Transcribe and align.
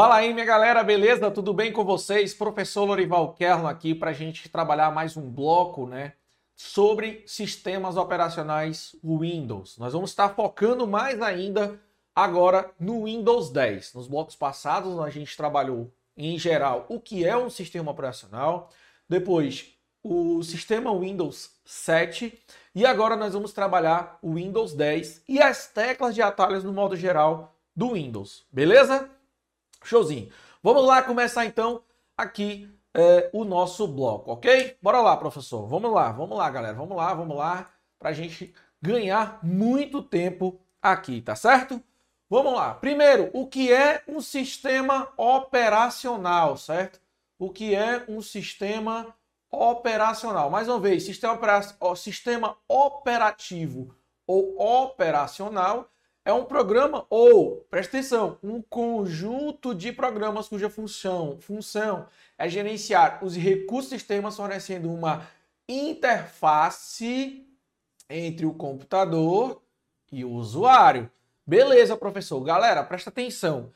Fala 0.00 0.14
aí, 0.14 0.32
minha 0.32 0.46
galera, 0.46 0.82
beleza? 0.82 1.30
Tudo 1.30 1.52
bem 1.52 1.70
com 1.70 1.84
vocês? 1.84 2.32
Professor 2.32 2.86
Lorival 2.86 3.34
Kerno 3.34 3.68
aqui 3.68 3.94
para 3.94 4.12
a 4.12 4.14
gente 4.14 4.48
trabalhar 4.48 4.90
mais 4.90 5.14
um 5.14 5.30
bloco, 5.30 5.86
né? 5.86 6.14
Sobre 6.56 7.22
sistemas 7.26 7.98
operacionais 7.98 8.96
Windows. 9.04 9.76
Nós 9.76 9.92
vamos 9.92 10.08
estar 10.08 10.30
focando 10.30 10.86
mais 10.86 11.20
ainda 11.20 11.78
agora 12.16 12.70
no 12.80 13.04
Windows 13.04 13.50
10. 13.50 13.92
Nos 13.92 14.08
blocos 14.08 14.34
passados, 14.34 14.98
a 15.00 15.10
gente 15.10 15.36
trabalhou 15.36 15.92
em 16.16 16.38
geral 16.38 16.86
o 16.88 16.98
que 16.98 17.26
é 17.26 17.36
um 17.36 17.50
sistema 17.50 17.90
operacional, 17.90 18.70
depois 19.06 19.74
o 20.02 20.42
sistema 20.42 20.98
Windows 20.98 21.50
7 21.62 22.42
e 22.74 22.86
agora 22.86 23.16
nós 23.16 23.34
vamos 23.34 23.52
trabalhar 23.52 24.18
o 24.22 24.36
Windows 24.36 24.72
10 24.72 25.24
e 25.28 25.42
as 25.42 25.66
teclas 25.66 26.14
de 26.14 26.22
atalhos 26.22 26.64
no 26.64 26.72
modo 26.72 26.96
geral 26.96 27.54
do 27.76 27.92
Windows, 27.92 28.46
beleza? 28.50 29.19
Showzinho. 29.84 30.30
Vamos 30.62 30.86
lá 30.86 31.02
começar 31.02 31.46
então 31.46 31.82
aqui 32.16 32.68
é, 32.94 33.30
o 33.32 33.44
nosso 33.44 33.86
bloco, 33.86 34.32
ok? 34.32 34.76
Bora 34.82 35.00
lá, 35.00 35.16
professor. 35.16 35.66
Vamos 35.66 35.92
lá, 35.92 36.12
vamos 36.12 36.36
lá, 36.36 36.50
galera. 36.50 36.74
Vamos 36.74 36.96
lá, 36.96 37.14
vamos 37.14 37.36
lá, 37.36 37.70
para 37.98 38.10
a 38.10 38.12
gente 38.12 38.54
ganhar 38.80 39.38
muito 39.42 40.02
tempo 40.02 40.60
aqui, 40.82 41.20
tá 41.20 41.34
certo? 41.34 41.82
Vamos 42.28 42.54
lá. 42.54 42.74
Primeiro, 42.74 43.30
o 43.32 43.46
que 43.46 43.72
é 43.72 44.02
um 44.06 44.20
sistema 44.20 45.12
operacional, 45.16 46.56
certo? 46.56 47.00
O 47.38 47.50
que 47.50 47.74
é 47.74 48.04
um 48.08 48.22
sistema 48.22 49.14
operacional? 49.50 50.50
Mais 50.50 50.68
uma 50.68 50.78
vez, 50.78 51.04
sistema, 51.04 51.38
sistema 51.96 52.56
operativo 52.68 53.94
ou 54.26 54.60
operacional 54.60 55.90
é 56.24 56.32
um 56.32 56.44
programa 56.44 57.06
ou, 57.08 57.66
presta 57.70 57.96
atenção, 57.96 58.38
um 58.42 58.60
conjunto 58.60 59.74
de 59.74 59.92
programas 59.92 60.48
cuja 60.48 60.68
função, 60.68 61.38
função 61.40 62.06
é 62.36 62.48
gerenciar 62.48 63.24
os 63.24 63.36
recursos 63.36 63.90
sistemas 63.90 64.36
fornecendo 64.36 64.92
uma 64.92 65.26
interface 65.68 67.46
entre 68.08 68.44
o 68.44 68.52
computador 68.52 69.62
e 70.10 70.24
o 70.24 70.30
usuário. 70.30 71.10
Beleza, 71.46 71.96
professor. 71.96 72.40
Galera, 72.42 72.82
presta 72.82 73.10
atenção. 73.10 73.72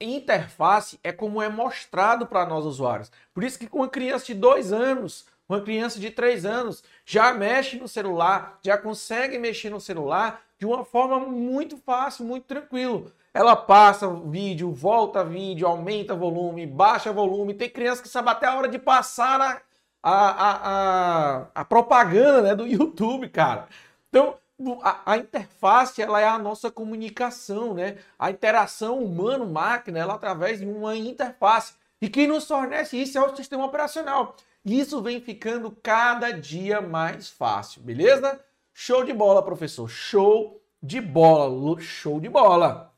Interface 0.00 0.98
é 1.02 1.10
como 1.10 1.42
é 1.42 1.48
mostrado 1.48 2.26
para 2.26 2.46
nós 2.46 2.64
usuários. 2.64 3.10
Por 3.32 3.42
isso 3.42 3.58
que 3.58 3.66
com 3.66 3.78
uma 3.78 3.88
criança 3.88 4.26
de 4.26 4.34
dois 4.34 4.72
anos, 4.72 5.26
uma 5.48 5.60
criança 5.60 5.98
de 5.98 6.10
três 6.10 6.44
anos 6.44 6.84
já 7.04 7.32
mexe 7.32 7.78
no 7.78 7.88
celular, 7.88 8.58
já 8.62 8.76
consegue 8.76 9.38
mexer 9.38 9.70
no 9.70 9.80
celular 9.80 10.47
de 10.58 10.66
uma 10.66 10.84
forma 10.84 11.20
muito 11.20 11.76
fácil, 11.76 12.24
muito 12.24 12.44
tranquilo. 12.44 13.12
Ela 13.32 13.54
passa 13.54 14.08
vídeo, 14.08 14.72
volta 14.72 15.22
vídeo, 15.22 15.66
aumenta 15.66 16.14
volume, 16.14 16.66
baixa 16.66 17.12
volume. 17.12 17.54
Tem 17.54 17.70
criança 17.70 18.02
que 18.02 18.08
sabe 18.08 18.30
até 18.30 18.46
a 18.46 18.56
hora 18.56 18.68
de 18.68 18.78
passar 18.78 19.40
a, 19.40 19.60
a, 20.02 21.40
a, 21.42 21.46
a 21.54 21.64
propaganda 21.64 22.42
né, 22.42 22.54
do 22.56 22.66
YouTube, 22.66 23.28
cara. 23.28 23.68
Então, 24.08 24.34
a, 24.82 25.12
a, 25.12 25.16
interface 25.16 26.02
ela 26.02 26.20
é 26.20 26.26
a 26.26 26.38
nossa 26.38 26.70
comunicação, 26.70 27.74
né? 27.74 27.98
A 28.18 28.30
interação 28.30 28.98
humano-máquina, 28.98 29.98
ela 29.98 30.14
através 30.14 30.58
de 30.58 30.66
uma 30.66 30.96
interface. 30.96 31.74
E 32.00 32.08
quem 32.08 32.26
nos 32.26 32.46
fornece 32.46 33.00
isso 33.00 33.18
é 33.18 33.22
o 33.22 33.36
sistema 33.36 33.64
operacional. 33.64 34.34
E 34.64 34.80
isso 34.80 35.00
vem 35.00 35.20
ficando 35.20 35.70
cada 35.82 36.32
dia 36.32 36.80
mais 36.80 37.28
fácil, 37.28 37.82
beleza? 37.82 38.40
Show 38.80 39.02
de 39.02 39.12
bola, 39.12 39.44
professor. 39.44 39.88
Show 39.88 40.62
de 40.80 41.00
bola. 41.00 41.80
Show 41.80 42.20
de 42.20 42.28
bola. 42.28 42.94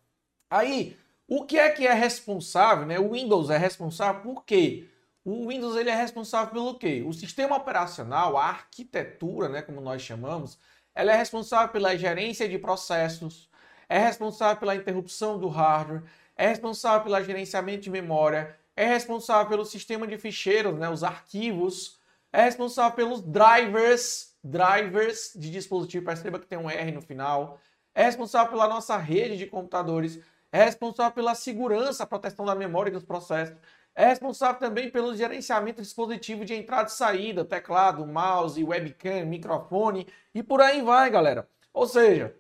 Aí, 0.51 0.95
o 1.27 1.47
que 1.47 1.59
é 1.59 1.71
que 1.71 1.87
é 1.87 1.95
responsável, 1.95 2.85
né? 2.85 2.99
O 2.99 3.13
Windows 3.13 3.49
é 3.49 3.57
responsável 3.57 4.21
por 4.21 4.45
quê? 4.45 4.87
O 5.25 5.49
Windows 5.49 5.77
ele 5.77 5.89
é 5.89 5.95
responsável 5.95 6.53
pelo 6.53 6.79
quê? 6.79 7.03
O 7.07 7.15
sistema 7.15 7.57
operacional, 7.57 8.37
a 8.37 8.45
arquitetura, 8.45 9.49
né, 9.49 9.63
como 9.63 9.81
nós 9.81 10.03
chamamos, 10.03 10.59
ela 10.95 11.13
é 11.13 11.17
responsável 11.17 11.71
pela 11.71 11.97
gerência 11.97 12.47
de 12.47 12.59
processos, 12.59 13.49
é 13.89 13.99
responsável 13.99 14.61
pela 14.61 14.77
interrupção 14.77 15.39
do 15.39 15.49
hardware, 15.49 16.03
é 16.37 16.47
responsável 16.47 17.05
pelo 17.05 17.25
gerenciamento 17.25 17.85
de 17.85 17.91
memória, 17.91 18.55
é 18.77 18.85
responsável 18.85 19.49
pelo 19.49 19.65
sistema 19.65 20.07
de 20.07 20.19
ficheiros, 20.19 20.79
né, 20.79 20.91
os 20.91 21.03
arquivos, 21.03 21.99
é 22.31 22.43
responsável 22.43 22.95
pelos 22.95 23.23
drivers, 23.23 24.30
drivers 24.43 25.33
de 25.35 25.51
dispositivo, 25.51 26.05
perceba 26.05 26.39
que 26.39 26.47
tem 26.47 26.59
um 26.59 26.71
R 26.71 26.93
no 26.93 27.03
final, 27.03 27.61
é 27.95 28.05
responsável 28.05 28.51
pela 28.51 28.69
nossa 28.69 28.97
rede 28.97 29.37
de 29.37 29.47
computadores, 29.47 30.21
é 30.53 30.65
responsável 30.65 31.13
pela 31.13 31.35
segurança, 31.35 32.07
proteção 32.07 32.45
da 32.45 32.55
memória 32.55 32.91
e 32.91 32.93
dos 32.93 33.05
processos, 33.05 33.57
é 33.95 34.07
responsável 34.07 34.59
também 34.59 34.91
pelo 34.91 35.15
gerenciamento 35.15 35.77
de 35.77 35.87
dispositivo 35.87 36.45
de 36.45 36.55
entrada 36.55 36.89
e 36.89 36.93
saída, 36.93 37.45
teclado, 37.45 38.07
mouse, 38.07 38.63
webcam, 38.63 39.27
microfone 39.27 40.07
e 40.35 40.43
por 40.43 40.61
aí 40.61 40.81
vai, 40.81 41.11
galera. 41.11 41.49
Ou 41.73 41.87
seja, 41.87 42.35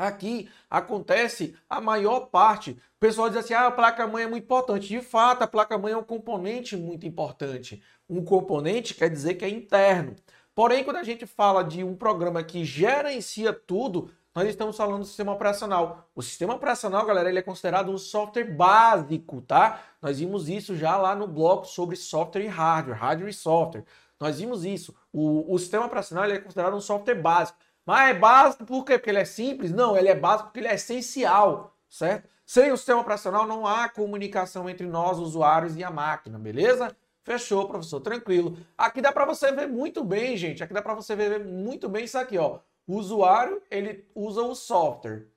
aqui 0.00 0.48
acontece 0.68 1.54
a 1.68 1.80
maior 1.80 2.20
parte. 2.26 2.72
O 2.72 2.98
pessoal 2.98 3.28
diz 3.28 3.38
assim: 3.38 3.54
ah, 3.54 3.66
a 3.66 3.70
placa-mãe 3.70 4.24
é 4.24 4.26
muito 4.26 4.44
importante. 4.44 4.88
De 4.88 5.00
fato, 5.00 5.42
a 5.42 5.46
placa-mãe 5.46 5.92
é 5.92 5.96
um 5.96 6.02
componente 6.02 6.76
muito 6.76 7.06
importante. 7.06 7.82
Um 8.08 8.24
componente 8.24 8.94
quer 8.94 9.10
dizer 9.10 9.34
que 9.34 9.44
é 9.44 9.48
interno. 9.48 10.16
Porém, 10.54 10.82
quando 10.82 10.96
a 10.96 11.02
gente 11.02 11.26
fala 11.26 11.62
de 11.62 11.84
um 11.84 11.94
programa 11.94 12.42
que 12.42 12.64
gerencia 12.64 13.52
tudo, 13.52 14.10
nós 14.34 14.48
estamos 14.48 14.76
falando 14.76 15.00
do 15.00 15.06
sistema 15.06 15.32
operacional. 15.32 16.08
O 16.14 16.22
sistema 16.22 16.54
operacional, 16.54 17.04
galera, 17.04 17.28
ele 17.28 17.38
é 17.38 17.42
considerado 17.42 17.90
um 17.90 17.98
software 17.98 18.44
básico, 18.44 19.40
tá? 19.42 19.82
Nós 20.00 20.18
vimos 20.18 20.48
isso 20.48 20.76
já 20.76 20.96
lá 20.96 21.14
no 21.14 21.26
bloco 21.26 21.66
sobre 21.66 21.96
software 21.96 22.44
e 22.44 22.48
hardware, 22.48 22.98
hardware 22.98 23.30
e 23.30 23.34
software. 23.34 23.84
Nós 24.18 24.38
vimos 24.38 24.64
isso. 24.64 24.94
O, 25.12 25.52
o 25.52 25.58
sistema 25.58 25.86
operacional 25.86 26.24
é 26.24 26.38
considerado 26.38 26.74
um 26.74 26.80
software 26.80 27.14
básico. 27.14 27.58
Mas 27.84 28.10
é 28.10 28.14
básico 28.14 28.64
por 28.64 28.84
quê? 28.84 28.98
Porque 28.98 29.10
ele 29.10 29.20
é 29.20 29.24
simples? 29.24 29.72
Não, 29.72 29.96
ele 29.96 30.08
é 30.08 30.14
básico 30.14 30.48
porque 30.48 30.60
ele 30.60 30.68
é 30.68 30.74
essencial, 30.74 31.76
certo? 31.88 32.28
Sem 32.44 32.72
o 32.72 32.76
sistema 32.76 33.00
operacional 33.00 33.46
não 33.46 33.66
há 33.66 33.88
comunicação 33.88 34.68
entre 34.68 34.86
nós, 34.86 35.18
usuários 35.18 35.76
e 35.76 35.84
a 35.84 35.90
máquina, 35.90 36.38
beleza? 36.38 36.94
Fechou, 37.22 37.68
professor, 37.68 38.00
tranquilo. 38.00 38.56
Aqui 38.76 39.00
dá 39.00 39.12
para 39.12 39.24
você 39.24 39.52
ver 39.52 39.68
muito 39.68 40.02
bem, 40.02 40.36
gente. 40.36 40.62
Aqui 40.62 40.74
dá 40.74 40.82
para 40.82 40.94
você 40.94 41.14
ver 41.14 41.44
muito 41.44 41.88
bem 41.88 42.04
isso 42.04 42.18
aqui, 42.18 42.36
ó. 42.38 42.58
O 42.86 42.96
usuário, 42.96 43.62
ele 43.70 44.04
usa 44.14 44.42
o 44.42 44.54
software. 44.54 45.28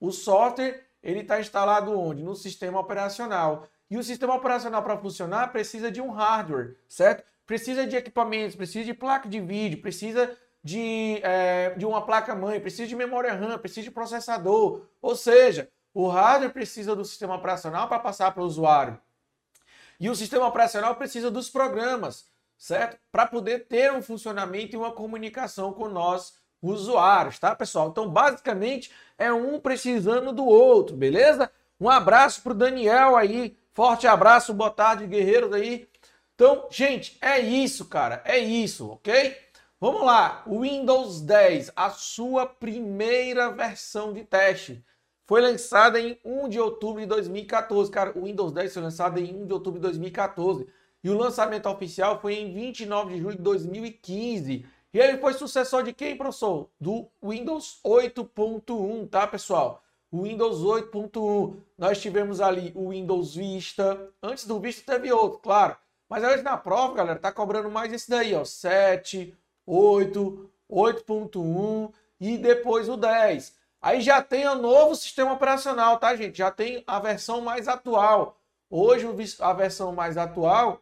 O 0.00 0.10
software, 0.10 0.82
ele 1.02 1.20
está 1.20 1.38
instalado 1.40 1.98
onde? 1.98 2.22
No 2.22 2.34
sistema 2.34 2.80
operacional. 2.80 3.66
E 3.90 3.98
o 3.98 4.02
sistema 4.02 4.34
operacional, 4.34 4.82
para 4.82 4.96
funcionar, 4.96 5.52
precisa 5.52 5.90
de 5.90 6.00
um 6.00 6.10
hardware, 6.10 6.76
certo? 6.88 7.22
Precisa 7.44 7.86
de 7.86 7.96
equipamentos, 7.96 8.56
precisa 8.56 8.86
de 8.86 8.94
placa 8.94 9.28
de 9.28 9.38
vídeo, 9.38 9.82
precisa 9.82 10.34
de, 10.62 11.20
é, 11.22 11.70
de 11.70 11.84
uma 11.84 12.04
placa-mãe, 12.04 12.60
precisa 12.60 12.86
de 12.86 12.96
memória 12.96 13.34
RAM, 13.34 13.58
precisa 13.58 13.82
de 13.82 13.90
processador. 13.90 14.82
Ou 15.00 15.16
seja, 15.16 15.68
o 15.92 16.08
hardware 16.08 16.52
precisa 16.52 16.94
do 16.94 17.04
sistema 17.04 17.34
operacional 17.34 17.88
para 17.88 17.98
passar 17.98 18.32
para 18.32 18.42
o 18.42 18.46
usuário. 18.46 18.98
E 19.98 20.08
o 20.08 20.14
sistema 20.14 20.46
operacional 20.46 20.96
precisa 20.96 21.30
dos 21.30 21.48
programas, 21.48 22.26
certo? 22.56 22.98
Para 23.10 23.26
poder 23.26 23.66
ter 23.66 23.92
um 23.92 24.02
funcionamento 24.02 24.74
e 24.74 24.78
uma 24.78 24.92
comunicação 24.92 25.72
com 25.72 25.88
nós, 25.88 26.34
usuários, 26.62 27.38
tá, 27.38 27.54
pessoal? 27.54 27.88
Então, 27.88 28.08
basicamente, 28.08 28.90
é 29.18 29.32
um 29.32 29.58
precisando 29.58 30.32
do 30.32 30.44
outro, 30.44 30.96
beleza? 30.96 31.50
Um 31.80 31.90
abraço 31.90 32.40
para 32.42 32.52
o 32.52 32.56
Daniel 32.56 33.16
aí. 33.16 33.56
Forte 33.72 34.06
abraço, 34.06 34.54
boa 34.54 34.70
tarde, 34.70 35.06
guerreiros 35.06 35.52
aí. 35.52 35.88
Então, 36.34 36.68
gente, 36.70 37.18
é 37.20 37.40
isso, 37.40 37.86
cara. 37.86 38.22
É 38.24 38.38
isso, 38.38 38.90
ok? 38.90 39.36
Vamos 39.82 40.04
lá. 40.04 40.44
Windows 40.46 41.20
10, 41.22 41.72
a 41.74 41.90
sua 41.90 42.46
primeira 42.46 43.50
versão 43.50 44.12
de 44.12 44.22
teste 44.22 44.80
foi 45.26 45.40
lançada 45.40 45.98
em 45.98 46.16
1 46.24 46.48
de 46.48 46.60
outubro 46.60 47.00
de 47.00 47.08
2014. 47.08 47.90
Cara, 47.90 48.16
o 48.16 48.26
Windows 48.26 48.52
10 48.52 48.74
foi 48.74 48.80
lançado 48.80 49.18
em 49.18 49.42
1 49.42 49.44
de 49.44 49.52
outubro 49.52 49.80
de 49.80 49.82
2014. 49.82 50.68
E 51.02 51.10
o 51.10 51.18
lançamento 51.18 51.68
oficial 51.68 52.20
foi 52.20 52.34
em 52.34 52.54
29 52.54 53.14
de 53.14 53.20
julho 53.22 53.36
de 53.36 53.42
2015. 53.42 54.64
E 54.94 54.98
ele 55.00 55.18
foi 55.18 55.32
sucessor 55.32 55.82
de 55.82 55.92
quem, 55.92 56.16
professor? 56.16 56.68
Do 56.80 57.08
Windows 57.20 57.80
8.1, 57.84 59.08
tá, 59.10 59.26
pessoal? 59.26 59.82
O 60.12 60.22
Windows 60.22 60.58
8.1. 60.58 61.56
Nós 61.76 62.00
tivemos 62.00 62.40
ali 62.40 62.70
o 62.76 62.90
Windows 62.90 63.34
Vista. 63.34 64.12
Antes 64.22 64.46
do 64.46 64.60
Vista 64.60 64.92
teve 64.92 65.12
outro, 65.12 65.40
claro. 65.40 65.76
Mas 66.08 66.22
hoje 66.22 66.44
na 66.44 66.56
prova, 66.56 66.94
galera, 66.94 67.18
tá 67.18 67.32
cobrando 67.32 67.68
mais 67.68 67.92
esse 67.92 68.08
daí, 68.08 68.32
ó. 68.32 68.44
7, 68.44 69.34
8, 69.66 70.50
8.1 70.70 71.92
e 72.20 72.38
depois 72.38 72.88
o 72.88 72.96
10. 72.96 73.56
Aí 73.80 74.00
já 74.00 74.22
tem 74.22 74.46
o 74.46 74.54
novo 74.54 74.94
sistema 74.94 75.32
operacional, 75.32 75.98
tá, 75.98 76.14
gente? 76.14 76.38
Já 76.38 76.50
tem 76.50 76.84
a 76.86 77.00
versão 77.00 77.40
mais 77.40 77.66
atual. 77.66 78.38
Hoje 78.70 79.06
a 79.40 79.52
versão 79.52 79.92
mais 79.92 80.16
atual 80.16 80.80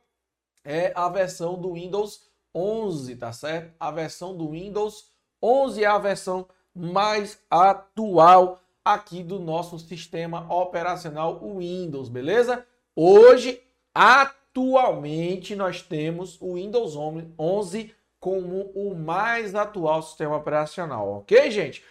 é 0.62 0.92
a 0.94 1.08
versão 1.08 1.58
do 1.58 1.72
Windows 1.72 2.28
11, 2.54 3.16
tá 3.16 3.32
certo? 3.32 3.74
A 3.80 3.90
versão 3.90 4.36
do 4.36 4.50
Windows 4.50 5.10
11 5.42 5.82
é 5.82 5.86
a 5.86 5.98
versão 5.98 6.46
mais 6.74 7.40
atual 7.50 8.60
aqui 8.84 9.22
do 9.22 9.38
nosso 9.38 9.78
sistema 9.78 10.46
operacional 10.52 11.40
Windows, 11.40 12.08
beleza? 12.08 12.66
Hoje, 12.94 13.62
atualmente, 13.94 15.56
nós 15.56 15.82
temos 15.82 16.40
o 16.40 16.54
Windows 16.54 16.94
11 16.96 17.94
como 18.20 18.70
o 18.74 18.94
mais 18.94 19.54
atual 19.54 20.02
sistema 20.02 20.36
operacional, 20.36 21.08
ok, 21.08 21.50
gente? 21.50 21.82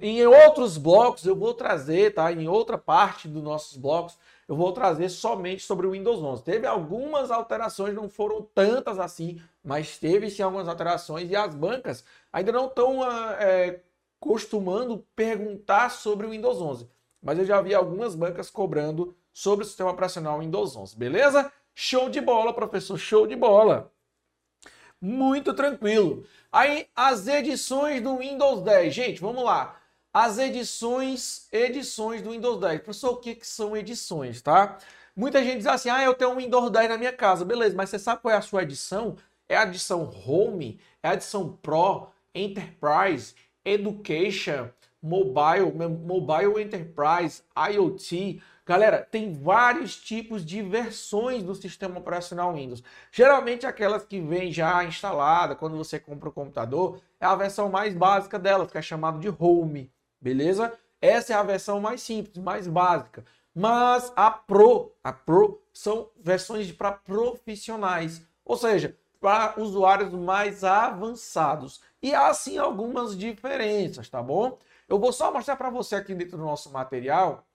Em 0.00 0.26
outros 0.26 0.76
blocos 0.76 1.24
eu 1.24 1.34
vou 1.34 1.54
trazer, 1.54 2.12
tá? 2.12 2.30
Em 2.30 2.46
outra 2.46 2.76
parte 2.76 3.26
dos 3.26 3.42
nossos 3.42 3.78
blocos, 3.78 4.18
eu 4.46 4.54
vou 4.54 4.72
trazer 4.72 5.08
somente 5.08 5.62
sobre 5.62 5.86
o 5.86 5.92
Windows 5.92 6.22
11. 6.22 6.42
Teve 6.42 6.66
algumas 6.66 7.30
alterações, 7.30 7.94
não 7.94 8.08
foram 8.10 8.42
tantas 8.42 8.98
assim, 8.98 9.40
mas 9.64 9.96
teve 9.96 10.28
sim 10.28 10.42
algumas 10.42 10.68
alterações 10.68 11.30
e 11.30 11.36
as 11.36 11.54
bancas 11.54 12.04
ainda 12.30 12.52
não 12.52 12.66
estão 12.66 13.02
ah, 13.02 13.36
é, 13.40 13.80
costumando 14.18 15.06
perguntar 15.16 15.90
sobre 15.90 16.26
o 16.26 16.30
Windows 16.30 16.60
11. 16.60 16.86
Mas 17.22 17.38
eu 17.38 17.46
já 17.46 17.62
vi 17.62 17.74
algumas 17.74 18.14
bancas 18.14 18.50
cobrando 18.50 19.16
sobre 19.32 19.64
o 19.64 19.66
sistema 19.66 19.90
operacional 19.90 20.40
Windows 20.40 20.76
11, 20.76 20.96
beleza? 20.96 21.50
Show 21.74 22.10
de 22.10 22.20
bola, 22.20 22.52
professor, 22.52 22.98
show 22.98 23.26
de 23.26 23.36
bola. 23.36 23.90
Muito 25.00 25.54
tranquilo. 25.54 26.24
Aí, 26.52 26.86
as 26.94 27.26
edições 27.26 28.02
do 28.02 28.18
Windows 28.18 28.62
10. 28.62 28.94
Gente, 28.94 29.20
vamos 29.20 29.42
lá. 29.44 29.80
As 30.12 30.38
edições, 30.38 31.48
edições 31.52 32.20
do 32.22 32.30
Windows 32.32 32.60
10. 32.60 32.82
Professor, 32.82 33.12
o 33.12 33.16
que, 33.16 33.34
que 33.34 33.46
são 33.46 33.76
edições, 33.76 34.42
tá? 34.42 34.78
Muita 35.16 35.42
gente 35.42 35.58
diz 35.58 35.66
assim, 35.66 35.88
ah, 35.88 36.02
eu 36.02 36.14
tenho 36.14 36.30
um 36.30 36.36
Windows 36.36 36.70
10 36.70 36.88
na 36.88 36.98
minha 36.98 37.12
casa. 37.12 37.44
Beleza, 37.44 37.76
mas 37.76 37.90
você 37.90 37.98
sabe 37.98 38.20
qual 38.20 38.34
é 38.34 38.36
a 38.36 38.42
sua 38.42 38.62
edição? 38.62 39.16
É 39.48 39.56
a 39.56 39.64
edição 39.64 40.10
Home, 40.26 40.80
é 41.02 41.08
a 41.08 41.14
edição 41.14 41.58
Pro, 41.62 42.08
Enterprise, 42.34 43.34
Education, 43.64 44.68
Mobile, 45.02 45.72
Mobile 45.72 46.62
Enterprise, 46.62 47.42
IoT. 47.56 48.42
Galera, 48.66 49.06
tem 49.10 49.32
vários 49.32 49.96
tipos 49.96 50.44
de 50.44 50.62
versões 50.62 51.42
do 51.42 51.54
sistema 51.54 51.98
operacional 51.98 52.54
Windows. 52.54 52.82
Geralmente 53.10 53.66
aquelas 53.66 54.04
que 54.04 54.20
vem 54.20 54.52
já 54.52 54.84
instalada 54.84 55.56
quando 55.56 55.76
você 55.76 55.98
compra 55.98 56.28
o 56.28 56.32
computador, 56.32 57.00
é 57.18 57.26
a 57.26 57.34
versão 57.34 57.68
mais 57.68 57.94
básica 57.94 58.38
dela, 58.38 58.66
que 58.66 58.78
é 58.78 58.82
chamada 58.82 59.18
de 59.18 59.28
Home, 59.38 59.90
beleza? 60.20 60.72
Essa 61.00 61.32
é 61.32 61.36
a 61.36 61.42
versão 61.42 61.80
mais 61.80 62.02
simples, 62.02 62.36
mais 62.38 62.66
básica. 62.66 63.24
Mas 63.54 64.12
a 64.14 64.30
Pro, 64.30 64.92
a 65.02 65.12
Pro 65.12 65.60
são 65.72 66.08
versões 66.20 66.70
para 66.70 66.92
profissionais, 66.92 68.22
ou 68.44 68.56
seja, 68.56 68.96
para 69.20 69.54
usuários 69.58 70.12
mais 70.12 70.62
avançados. 70.64 71.80
E 72.02 72.14
há 72.14 72.32
sim 72.32 72.58
algumas 72.58 73.16
diferenças, 73.16 74.08
tá 74.08 74.22
bom? 74.22 74.58
Eu 74.90 74.98
vou 74.98 75.12
só 75.12 75.32
mostrar 75.32 75.56
para 75.56 75.70
você 75.70 75.94
aqui 75.94 76.14
dentro 76.14 76.36
do 76.36 76.44
nosso 76.44 76.70
material 76.70 77.46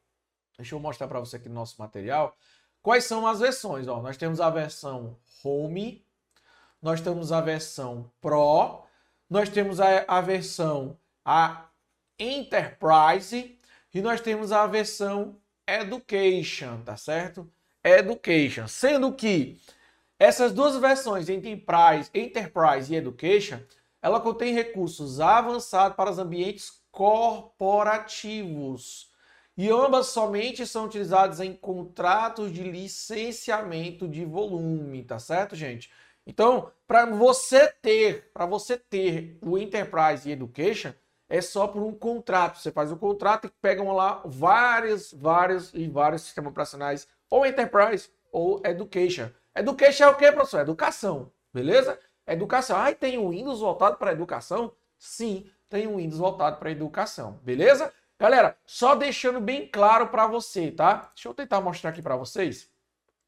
Deixa 0.57 0.73
eu 0.73 0.79
mostrar 0.79 1.07
para 1.07 1.19
você 1.19 1.35
aqui 1.35 1.49
no 1.49 1.55
nosso 1.55 1.75
material. 1.79 2.35
Quais 2.81 3.03
são 3.03 3.27
as 3.27 3.39
versões? 3.39 3.87
Ó, 3.87 4.01
nós 4.01 4.15
temos 4.15 4.39
a 4.39 4.49
versão 4.49 5.17
Home, 5.43 6.05
nós 6.81 7.01
temos 7.01 7.31
a 7.31 7.41
versão 7.41 8.09
Pro, 8.21 8.83
nós 9.29 9.49
temos 9.49 9.79
a, 9.79 10.05
a 10.07 10.21
versão 10.21 10.97
a 11.23 11.67
Enterprise 12.17 13.59
e 13.93 14.01
nós 14.01 14.21
temos 14.21 14.51
a 14.51 14.65
versão 14.65 15.37
Education, 15.67 16.81
tá 16.83 16.95
certo? 16.95 17.51
Education. 17.83 18.67
Sendo 18.67 19.11
que 19.13 19.59
essas 20.17 20.53
duas 20.53 20.77
versões, 20.77 21.27
Enterprise, 21.27 22.09
Enterprise 22.13 22.93
e 22.93 22.97
Education, 22.97 23.59
ela 24.01 24.21
contém 24.21 24.53
recursos 24.53 25.19
avançados 25.19 25.97
para 25.97 26.11
os 26.11 26.19
ambientes 26.19 26.84
corporativos 26.95 29.11
e 29.57 29.69
ambas 29.69 30.07
somente 30.07 30.65
são 30.65 30.85
utilizadas 30.85 31.41
em 31.41 31.53
contratos 31.53 32.53
de 32.53 32.63
licenciamento 32.63 34.07
de 34.07 34.23
volume, 34.23 35.03
tá 35.03 35.19
certo, 35.19 35.57
gente? 35.57 35.91
Então, 36.25 36.71
para 36.87 37.05
você 37.05 37.67
ter, 37.67 38.31
para 38.33 38.45
você 38.45 38.77
ter 38.77 39.37
o 39.41 39.57
Enterprise 39.57 40.27
e 40.27 40.31
Education, 40.31 40.93
é 41.27 41.41
só 41.41 41.67
por 41.67 41.83
um 41.83 41.93
contrato. 41.93 42.59
Você 42.59 42.71
faz 42.71 42.91
o 42.91 42.95
um 42.95 42.97
contrato 42.97 43.47
e 43.47 43.51
pegam 43.61 43.91
lá 43.91 44.21
vários, 44.25 45.13
vários 45.13 45.73
e 45.73 45.89
vários 45.89 46.21
sistemas 46.21 46.51
operacionais, 46.51 47.07
ou 47.29 47.45
Enterprise 47.45 48.09
ou 48.31 48.61
Education. 48.65 49.29
Education 49.53 50.05
é 50.05 50.07
o 50.07 50.15
que, 50.15 50.31
professor? 50.31 50.61
Educação, 50.61 51.29
beleza? 51.53 51.99
Educação. 52.25 52.77
Ah, 52.77 52.93
tem 52.93 53.17
um 53.17 53.31
Windows 53.31 53.59
voltado 53.59 53.97
para 53.97 54.13
educação? 54.13 54.71
Sim, 54.97 55.49
tem 55.69 55.87
um 55.87 55.97
Windows 55.97 56.19
voltado 56.19 56.57
para 56.57 56.71
educação, 56.71 57.39
beleza? 57.43 57.91
Galera, 58.19 58.57
só 58.65 58.95
deixando 58.95 59.41
bem 59.41 59.67
claro 59.67 60.07
para 60.07 60.25
você, 60.25 60.71
tá? 60.71 61.11
Deixa 61.13 61.27
eu 61.27 61.33
tentar 61.33 61.59
mostrar 61.59 61.89
aqui 61.89 62.01
para 62.01 62.15
vocês. 62.15 62.69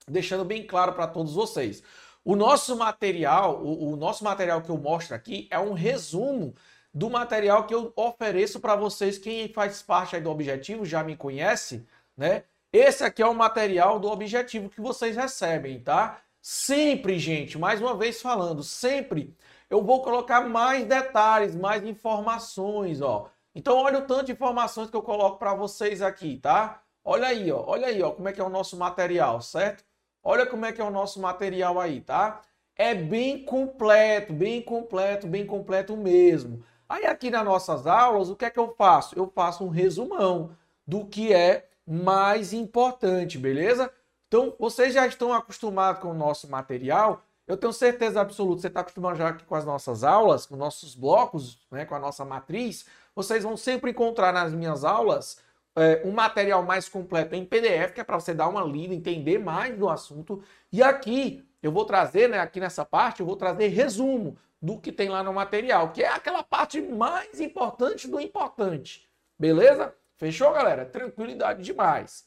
Deixando 0.08 0.46
bem 0.46 0.66
claro 0.66 0.94
para 0.94 1.08
todos 1.08 1.34
vocês. 1.34 1.84
O 2.24 2.36
nosso 2.36 2.76
material, 2.78 3.62
o, 3.62 3.92
o, 3.92 3.96
nosso 3.96 4.24
material 4.24 4.62
que 4.62 4.70
eu 4.70 4.78
mostro 4.78 5.16
aqui 5.16 5.48
é 5.52 5.60
um 5.60 5.74
resumo 5.74 6.56
do 6.94 7.10
material 7.10 7.66
que 7.66 7.74
eu 7.74 7.92
ofereço 7.96 8.60
para 8.60 8.76
vocês. 8.76 9.18
Quem 9.18 9.52
faz 9.52 9.82
parte 9.82 10.16
aí 10.16 10.22
do 10.22 10.32
Objetivo 10.32 10.86
já 10.86 11.04
me 11.04 11.16
conhece, 11.18 11.86
né? 12.16 12.44
Esse 12.72 13.04
aqui 13.04 13.22
é 13.22 13.28
o 13.28 13.34
material 13.34 14.00
do 14.00 14.10
Objetivo 14.10 14.70
que 14.70 14.82
vocês 14.82 15.16
recebem, 15.16 15.80
tá? 15.80 16.22
Sempre, 16.42 17.20
gente, 17.20 17.58
mais 17.58 17.82
uma 17.82 17.96
vez 17.96 18.22
falando, 18.22 18.64
sempre 18.64 19.36
eu 19.70 19.84
vou 19.84 20.02
colocar 20.02 20.42
mais 20.42 20.86
detalhes, 20.86 21.56
mais 21.56 21.84
informações, 21.84 23.02
ó. 23.02 23.30
Então, 23.54 23.78
olha 23.78 24.00
o 24.00 24.06
tanto 24.06 24.26
de 24.26 24.32
informações 24.32 24.90
que 24.90 24.96
eu 24.96 25.02
coloco 25.02 25.38
para 25.40 25.54
vocês 25.54 26.02
aqui, 26.02 26.38
tá? 26.38 26.82
Olha 27.04 27.28
aí, 27.28 27.52
ó. 27.52 27.64
Olha 27.66 27.88
aí, 27.88 28.02
ó, 28.02 28.12
como 28.12 28.28
é 28.30 28.34
que 28.34 28.40
é 28.40 28.44
o 28.44 28.50
nosso 28.50 28.78
material, 28.78 29.42
certo? 29.42 29.84
Olha 30.24 30.46
como 30.46 30.66
é 30.66 30.72
que 30.72 30.82
é 30.82 30.84
o 30.84 30.92
nosso 30.92 31.20
material 31.20 31.80
aí, 31.80 32.02
tá? 32.02 32.42
É 32.76 32.94
bem 32.94 33.44
completo, 33.44 34.34
bem 34.34 34.62
completo, 34.62 35.26
bem 35.26 35.46
completo 35.46 35.98
mesmo. 35.98 36.64
Aí 36.88 37.06
aqui 37.06 37.30
nas 37.30 37.44
nossas 37.44 37.88
aulas, 37.88 38.30
o 38.30 38.36
que 38.36 38.46
é 38.46 38.50
que 38.50 38.60
eu 38.60 38.74
faço? 38.76 39.18
Eu 39.18 39.28
faço 39.28 39.64
um 39.64 39.70
resumão 39.70 40.52
do 40.86 41.06
que 41.06 41.34
é 41.34 41.68
mais 41.86 42.54
importante, 42.54 43.38
beleza? 43.38 43.92
Então, 44.28 44.54
vocês 44.60 44.94
já 44.94 45.08
estão 45.08 45.34
acostumados 45.34 46.02
com 46.02 46.12
o 46.12 46.14
nosso 46.14 46.50
material. 46.50 47.24
Eu 47.48 47.56
tenho 47.56 47.72
certeza 47.72 48.20
absoluta, 48.20 48.62
você 48.62 48.68
está 48.68 48.82
acostumado 48.82 49.18
já 49.18 49.30
aqui 49.30 49.46
com 49.46 49.56
as 49.56 49.64
nossas 49.64 50.04
aulas, 50.04 50.46
com 50.46 50.56
nossos 50.58 50.94
blocos, 50.96 51.66
né, 51.72 51.86
com 51.86 51.96
a 51.96 52.00
nossa 52.00 52.26
matriz 52.26 52.86
vocês 53.18 53.44
vão 53.44 53.58
sempre 53.58 53.90
encontrar 53.90 54.32
nas 54.32 54.54
minhas 54.54 54.84
aulas 54.84 55.42
é, 55.76 56.04
um 56.06 56.12
material 56.12 56.62
mais 56.62 56.88
completo 56.88 57.34
em 57.34 57.44
PDF, 57.44 57.92
que 57.96 58.00
é 58.00 58.04
para 58.04 58.20
você 58.20 58.32
dar 58.32 58.48
uma 58.48 58.62
lida, 58.62 58.94
entender 58.94 59.40
mais 59.40 59.76
do 59.76 59.90
assunto. 59.90 60.44
E 60.72 60.84
aqui 60.84 61.44
eu 61.64 61.72
vou 61.72 61.84
trazer, 61.84 62.30
né, 62.30 62.38
aqui 62.38 62.60
nessa 62.60 62.86
parte, 62.86 63.22
eu 63.22 63.26
vou 63.26 63.36
trazer 63.36 63.70
resumo 63.70 64.38
do 64.62 64.80
que 64.80 64.92
tem 64.92 65.10
lá 65.10 65.24
no 65.24 65.34
material, 65.34 65.92
que 65.92 66.04
é 66.04 66.10
aquela 66.10 66.44
parte 66.44 66.80
mais 66.80 67.42
importante 67.42 68.08
do 68.08 68.20
importante. 68.20 69.10
Beleza? 69.38 69.96
Fechou, 70.16 70.54
galera? 70.54 70.86
Tranquilidade 70.86 71.64
demais. 71.64 72.24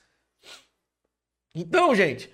Então, 1.54 1.94
gente, 1.94 2.32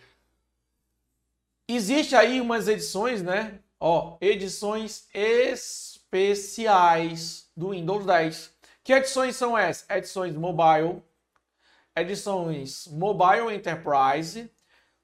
existe 1.74 2.14
aí 2.14 2.40
umas 2.40 2.68
edições, 2.68 3.22
né? 3.22 3.58
Ó, 3.78 4.16
edições 4.20 5.08
especiais 5.12 6.70
do 7.56 7.70
Windows 7.70 8.06
10. 8.06 8.52
Que 8.82 8.92
edições 8.92 9.34
são 9.36 9.58
essas? 9.58 9.88
Edições 9.90 10.34
mobile, 10.36 11.02
edições 11.94 12.86
mobile 12.86 13.54
enterprise. 13.54 14.50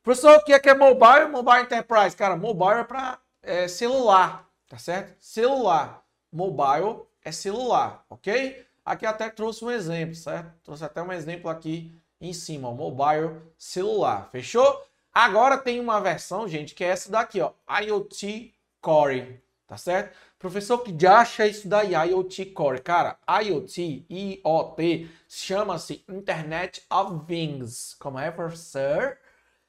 Professor, 0.02 0.36
o 0.36 0.44
que 0.44 0.52
é, 0.52 0.58
que 0.58 0.68
é 0.70 0.74
mobile 0.74 1.28
mobile 1.28 1.62
enterprise? 1.62 2.16
Cara, 2.16 2.36
mobile 2.36 2.80
é 2.80 2.84
para 2.84 3.18
é, 3.42 3.68
celular, 3.68 4.48
tá 4.68 4.78
certo? 4.78 5.14
Celular. 5.20 6.02
Mobile 6.32 7.02
é 7.24 7.30
celular, 7.30 8.04
ok? 8.08 8.66
Aqui 8.84 9.06
até 9.06 9.28
trouxe 9.30 9.64
um 9.64 9.70
exemplo, 9.70 10.14
certo? 10.14 10.52
Trouxe 10.64 10.84
até 10.84 11.02
um 11.02 11.12
exemplo 11.12 11.50
aqui 11.50 11.94
em 12.20 12.32
cima, 12.32 12.68
ó, 12.68 12.72
mobile 12.72 13.40
celular, 13.58 14.28
fechou? 14.30 14.82
Agora 15.14 15.58
tem 15.58 15.78
uma 15.78 16.00
versão, 16.00 16.48
gente, 16.48 16.74
que 16.74 16.82
é 16.82 16.88
essa 16.88 17.10
daqui, 17.10 17.40
ó, 17.40 17.52
IoT 17.68 18.54
Core, 18.80 19.42
tá 19.66 19.76
certo? 19.76 20.16
Professor, 20.38 20.78
que 20.78 21.06
acha 21.06 21.46
isso 21.46 21.68
daí, 21.68 21.92
IoT 21.94 22.46
Core? 22.46 22.80
Cara, 22.80 23.18
IoT, 23.44 24.06
IoT, 24.08 25.10
chama-se 25.28 26.02
Internet 26.08 26.82
of 26.90 27.26
Things. 27.26 27.94
Como 28.00 28.18
é, 28.18 28.30
professor? 28.30 29.18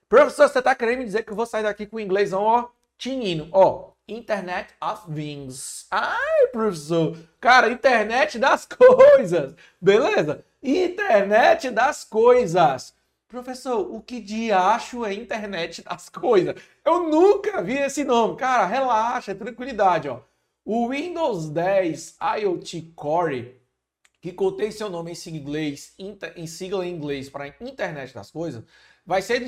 Professor, 0.08 0.48
você 0.48 0.62
tá 0.62 0.74
querendo 0.74 1.00
me 1.00 1.06
dizer 1.06 1.24
que 1.24 1.32
eu 1.32 1.36
vou 1.36 1.46
sair 1.46 1.64
daqui 1.64 1.86
com 1.86 1.98
o 1.98 2.00
inglês, 2.00 2.32
ó, 2.32 2.72
tinino, 2.98 3.50
ó, 3.52 3.92
Internet 4.08 4.74
of 4.82 5.14
Things. 5.14 5.88
Ai, 5.92 6.48
professor. 6.52 7.18
Cara, 7.40 7.70
internet 7.70 8.40
das 8.40 8.66
coisas. 8.68 9.56
Beleza? 9.80 10.44
Internet 10.62 11.70
das 11.70 12.04
coisas. 12.04 12.94
Professor, 13.34 13.80
o 13.92 14.00
que 14.00 14.22
diacho 14.22 15.04
é 15.04 15.12
internet 15.12 15.82
das 15.82 16.08
coisas? 16.08 16.54
Eu 16.86 17.10
nunca 17.10 17.64
vi 17.64 17.74
esse 17.74 18.04
nome. 18.04 18.38
Cara, 18.38 18.68
relaxa, 18.68 19.34
tranquilidade, 19.34 20.08
ó. 20.08 20.22
O 20.64 20.90
Windows 20.90 21.50
10 21.50 22.16
IoT 22.40 22.94
Core, 22.96 23.60
que 24.22 24.32
contém 24.32 24.70
seu 24.70 24.88
nome 24.88 25.14
em 25.14 25.30
inglês, 25.32 25.96
em 25.98 26.46
sigla 26.46 26.86
em 26.86 26.94
inglês 26.94 27.28
para 27.28 27.48
Internet 27.48 28.14
das 28.14 28.30
Coisas, 28.30 28.64
vai 29.04 29.20
ser 29.20 29.44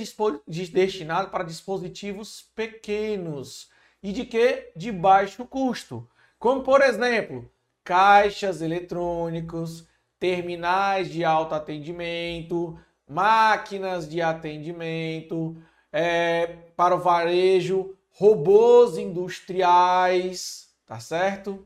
destinado 0.47 1.29
para 1.29 1.43
dispositivos 1.43 2.49
pequenos 2.55 3.69
e 4.01 4.11
de 4.11 4.25
que? 4.25 4.71
De 4.75 4.91
baixo 4.91 5.45
custo. 5.45 6.09
Como, 6.39 6.63
por 6.63 6.81
exemplo, 6.81 7.47
caixas 7.83 8.63
eletrônicos, 8.63 9.85
terminais 10.19 11.07
de 11.07 11.23
autoatendimento, 11.23 12.79
máquinas 13.07 14.07
de 14.09 14.21
atendimento, 14.21 15.55
é, 15.91 16.47
para 16.75 16.95
o 16.95 16.99
varejo, 16.99 17.95
robôs 18.11 18.97
industriais, 18.97 20.69
tá 20.85 20.99
certo? 20.99 21.65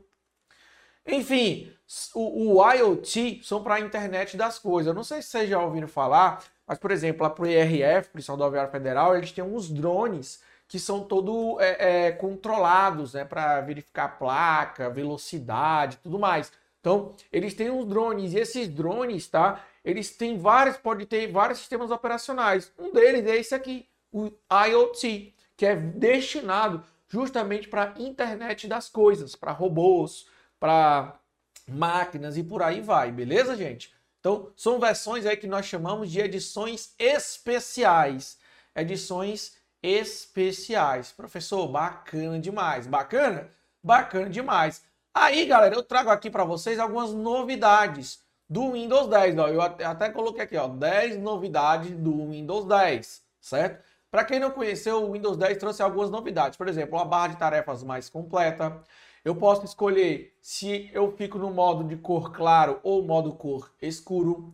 Enfim, 1.06 1.72
o, 2.14 2.58
o 2.58 2.72
IoT 2.72 3.40
são 3.42 3.62
para 3.62 3.76
a 3.76 3.80
internet 3.80 4.36
das 4.36 4.58
coisas. 4.58 4.88
Eu 4.88 4.94
não 4.94 5.04
sei 5.04 5.22
se 5.22 5.28
vocês 5.28 5.48
já 5.48 5.58
ouviram 5.60 5.88
falar, 5.88 6.44
mas, 6.66 6.78
por 6.78 6.90
exemplo, 6.90 7.26
a 7.26 7.30
PRF, 7.30 8.10
Polícia 8.10 8.32
Rodoviária 8.32 8.70
Federal, 8.70 9.16
eles 9.16 9.32
têm 9.32 9.42
uns 9.42 9.68
drones 9.68 10.40
que 10.68 10.78
são 10.78 11.02
todo 11.02 11.58
é, 11.60 12.06
é, 12.06 12.12
controlados, 12.12 13.14
né, 13.14 13.24
para 13.24 13.60
verificar 13.60 14.16
placa, 14.16 14.88
velocidade, 14.88 15.98
tudo 16.00 16.16
mais. 16.16 16.52
Então, 16.80 17.12
eles 17.32 17.54
têm 17.54 17.70
uns 17.70 17.84
drones 17.86 18.32
e 18.32 18.38
esses 18.38 18.68
drones, 18.68 19.26
tá? 19.26 19.64
Eles 19.84 20.10
têm 20.10 20.38
vários, 20.38 20.76
pode 20.76 21.06
ter 21.06 21.30
vários 21.30 21.58
sistemas 21.58 21.90
operacionais. 21.90 22.72
Um 22.78 22.92
deles 22.92 23.26
é 23.26 23.36
esse 23.36 23.54
aqui, 23.54 23.88
o 24.12 24.30
IoT, 24.68 25.34
que 25.56 25.66
é 25.66 25.76
destinado 25.76 26.84
justamente 27.08 27.68
para 27.68 27.94
a 27.96 28.02
internet 28.02 28.68
das 28.68 28.88
coisas, 28.88 29.34
para 29.34 29.52
robôs, 29.52 30.26
para 30.58 31.18
máquinas 31.66 32.36
e 32.36 32.42
por 32.42 32.62
aí 32.62 32.80
vai, 32.80 33.10
beleza, 33.10 33.56
gente? 33.56 33.94
Então, 34.20 34.52
são 34.54 34.78
versões 34.78 35.24
aí 35.24 35.36
que 35.36 35.46
nós 35.46 35.64
chamamos 35.64 36.10
de 36.10 36.20
edições 36.20 36.94
especiais. 36.98 38.38
Edições 38.76 39.56
especiais. 39.82 41.10
Professor, 41.10 41.66
bacana 41.66 42.38
demais. 42.38 42.86
Bacana? 42.86 43.50
Bacana 43.82 44.28
demais. 44.28 44.82
Aí, 45.14 45.46
galera, 45.46 45.74
eu 45.74 45.82
trago 45.82 46.10
aqui 46.10 46.30
para 46.30 46.44
vocês 46.44 46.78
algumas 46.78 47.12
novidades 47.12 48.22
do 48.50 48.72
Windows 48.72 49.06
10. 49.08 49.38
Ó. 49.38 49.48
Eu 49.48 49.62
até 49.62 50.10
coloquei 50.10 50.42
aqui, 50.42 50.56
ó, 50.56 50.66
10 50.66 51.18
novidades 51.18 51.92
do 51.92 52.30
Windows 52.30 52.66
10, 52.66 53.22
certo? 53.40 53.84
Para 54.10 54.24
quem 54.24 54.40
não 54.40 54.50
conheceu, 54.50 55.04
o 55.04 55.12
Windows 55.12 55.36
10 55.36 55.56
trouxe 55.58 55.80
algumas 55.82 56.10
novidades. 56.10 56.58
Por 56.58 56.66
exemplo, 56.66 56.98
uma 56.98 57.04
barra 57.04 57.28
de 57.28 57.36
tarefas 57.36 57.84
mais 57.84 58.08
completa. 58.08 58.82
Eu 59.24 59.36
posso 59.36 59.64
escolher 59.64 60.36
se 60.40 60.90
eu 60.92 61.12
fico 61.16 61.38
no 61.38 61.50
modo 61.52 61.84
de 61.84 61.96
cor 61.96 62.32
claro 62.32 62.80
ou 62.82 63.04
modo 63.04 63.32
cor 63.34 63.70
escuro. 63.80 64.52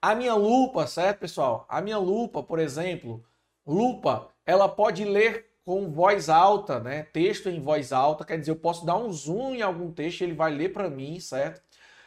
A 0.00 0.14
minha 0.14 0.34
lupa, 0.34 0.86
certo, 0.86 1.18
pessoal? 1.18 1.66
A 1.68 1.82
minha 1.82 1.98
lupa, 1.98 2.42
por 2.42 2.58
exemplo, 2.58 3.22
lupa, 3.66 4.28
ela 4.46 4.68
pode 4.68 5.04
ler 5.04 5.50
com 5.66 5.90
voz 5.90 6.28
alta, 6.30 6.78
né? 6.80 7.02
Texto 7.04 7.48
em 7.48 7.60
voz 7.60 7.92
alta, 7.92 8.24
quer 8.24 8.38
dizer, 8.38 8.52
eu 8.52 8.56
posso 8.56 8.86
dar 8.86 8.96
um 8.96 9.12
zoom 9.12 9.54
em 9.54 9.62
algum 9.62 9.90
texto, 9.90 10.22
ele 10.22 10.34
vai 10.34 10.52
ler 10.52 10.72
para 10.72 10.88
mim, 10.88 11.18
certo? 11.20 11.62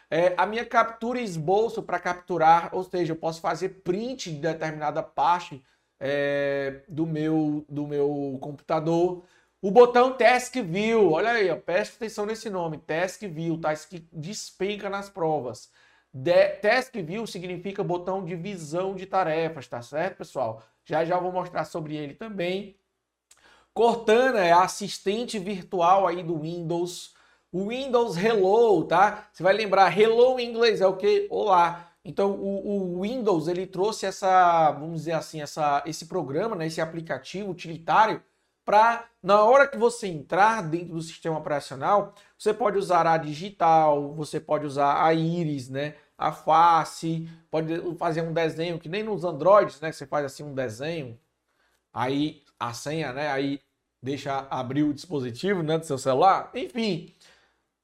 É, 0.10 0.34
a 0.38 0.46
minha 0.46 0.66
captura 0.66 1.20
esboço 1.20 1.84
para 1.84 2.00
capturar, 2.00 2.70
ou 2.74 2.84
seja, 2.84 3.12
eu 3.12 3.18
posso 3.18 3.42
fazer 3.42 3.82
print 3.84 4.32
de 4.32 4.40
determinada 4.40 5.04
parte 5.04 5.64
é, 6.00 6.84
do, 6.88 7.06
meu, 7.06 7.66
do 7.68 7.86
meu 7.86 8.38
computador. 8.42 9.24
O 9.62 9.72
botão 9.72 10.16
Task 10.16 10.56
View, 10.56 11.12
olha 11.12 11.32
aí, 11.32 11.50
ó, 11.50 11.58
preste 11.58 11.96
atenção 11.96 12.26
nesse 12.26 12.50
nome, 12.50 12.78
Task 12.78 13.22
View, 13.24 13.60
tá? 13.60 13.74
Isso 13.74 13.90
que 13.90 14.08
despenca 14.14 14.90
nas 14.90 15.10
provas. 15.10 15.70
De, 16.14 16.50
task 16.62 16.96
View 16.96 17.28
significa 17.28 17.84
botão 17.84 18.24
de 18.24 18.36
visão 18.36 18.96
de 18.96 19.06
tarefas, 19.06 19.68
tá 19.68 19.82
certo, 19.82 20.18
pessoal? 20.18 20.64
Já 20.86 21.06
já 21.06 21.20
vou 21.20 21.32
mostrar 21.32 21.66
sobre 21.66 21.96
ele 21.96 22.14
também. 22.16 22.76
Cortana 23.74 24.40
é 24.40 24.52
a 24.52 24.64
assistente 24.64 25.38
virtual 25.38 26.08
aí 26.08 26.24
do 26.24 26.40
Windows. 26.40 27.14
Windows 27.54 28.18
Hello, 28.18 28.84
tá? 28.84 29.30
Você 29.32 29.42
vai 29.42 29.54
lembrar, 29.54 29.98
Hello 29.98 30.40
em 30.40 30.50
inglês 30.50 30.82
é 30.82 30.88
o 30.88 30.98
que? 30.98 31.28
Olá. 31.30 31.88
Então 32.04 32.32
o, 32.32 32.98
o, 32.98 33.02
Windows 33.02 33.48
ele 33.48 33.68
trouxe 33.68 34.06
essa, 34.06 34.72
vamos 34.72 35.02
dizer 35.02 35.14
assim, 35.14 35.42
essa, 35.42 35.84
esse 35.86 36.06
programa, 36.06 36.56
né, 36.56 36.68
esse 36.68 36.80
aplicativo 36.80 37.52
utilitário 37.52 38.24
para 38.64 39.06
na 39.22 39.44
hora 39.44 39.68
que 39.68 39.78
você 39.78 40.08
entrar 40.08 40.64
dentro 40.64 40.94
do 40.96 41.02
sistema 41.02 41.38
operacional, 41.38 42.14
você 42.38 42.54
pode 42.54 42.78
usar 42.78 43.06
a 43.06 43.18
digital, 43.18 44.14
você 44.14 44.40
pode 44.40 44.66
usar 44.66 45.04
a 45.04 45.14
íris, 45.14 45.70
né, 45.70 45.96
a 46.18 46.32
face, 46.32 47.30
pode 47.52 47.98
fazer 47.98 48.22
um 48.22 48.34
desenho 48.34 48.80
que 48.80 48.88
nem 48.88 49.04
nos 49.04 49.26
Androids, 49.26 49.82
né, 49.82 49.92
você 49.92 50.06
faz 50.06 50.26
assim 50.26 50.44
um 50.44 50.54
desenho, 50.54 51.20
aí 51.94 52.42
a 52.58 52.74
senha, 52.74 53.12
né, 53.12 53.30
aí 53.30 53.60
deixa 54.02 54.48
abrir 54.50 54.84
o 54.84 54.94
dispositivo, 54.94 55.62
né, 55.64 55.78
do 55.78 55.86
seu 55.86 55.98
celular. 55.98 56.52
Enfim, 56.54 57.14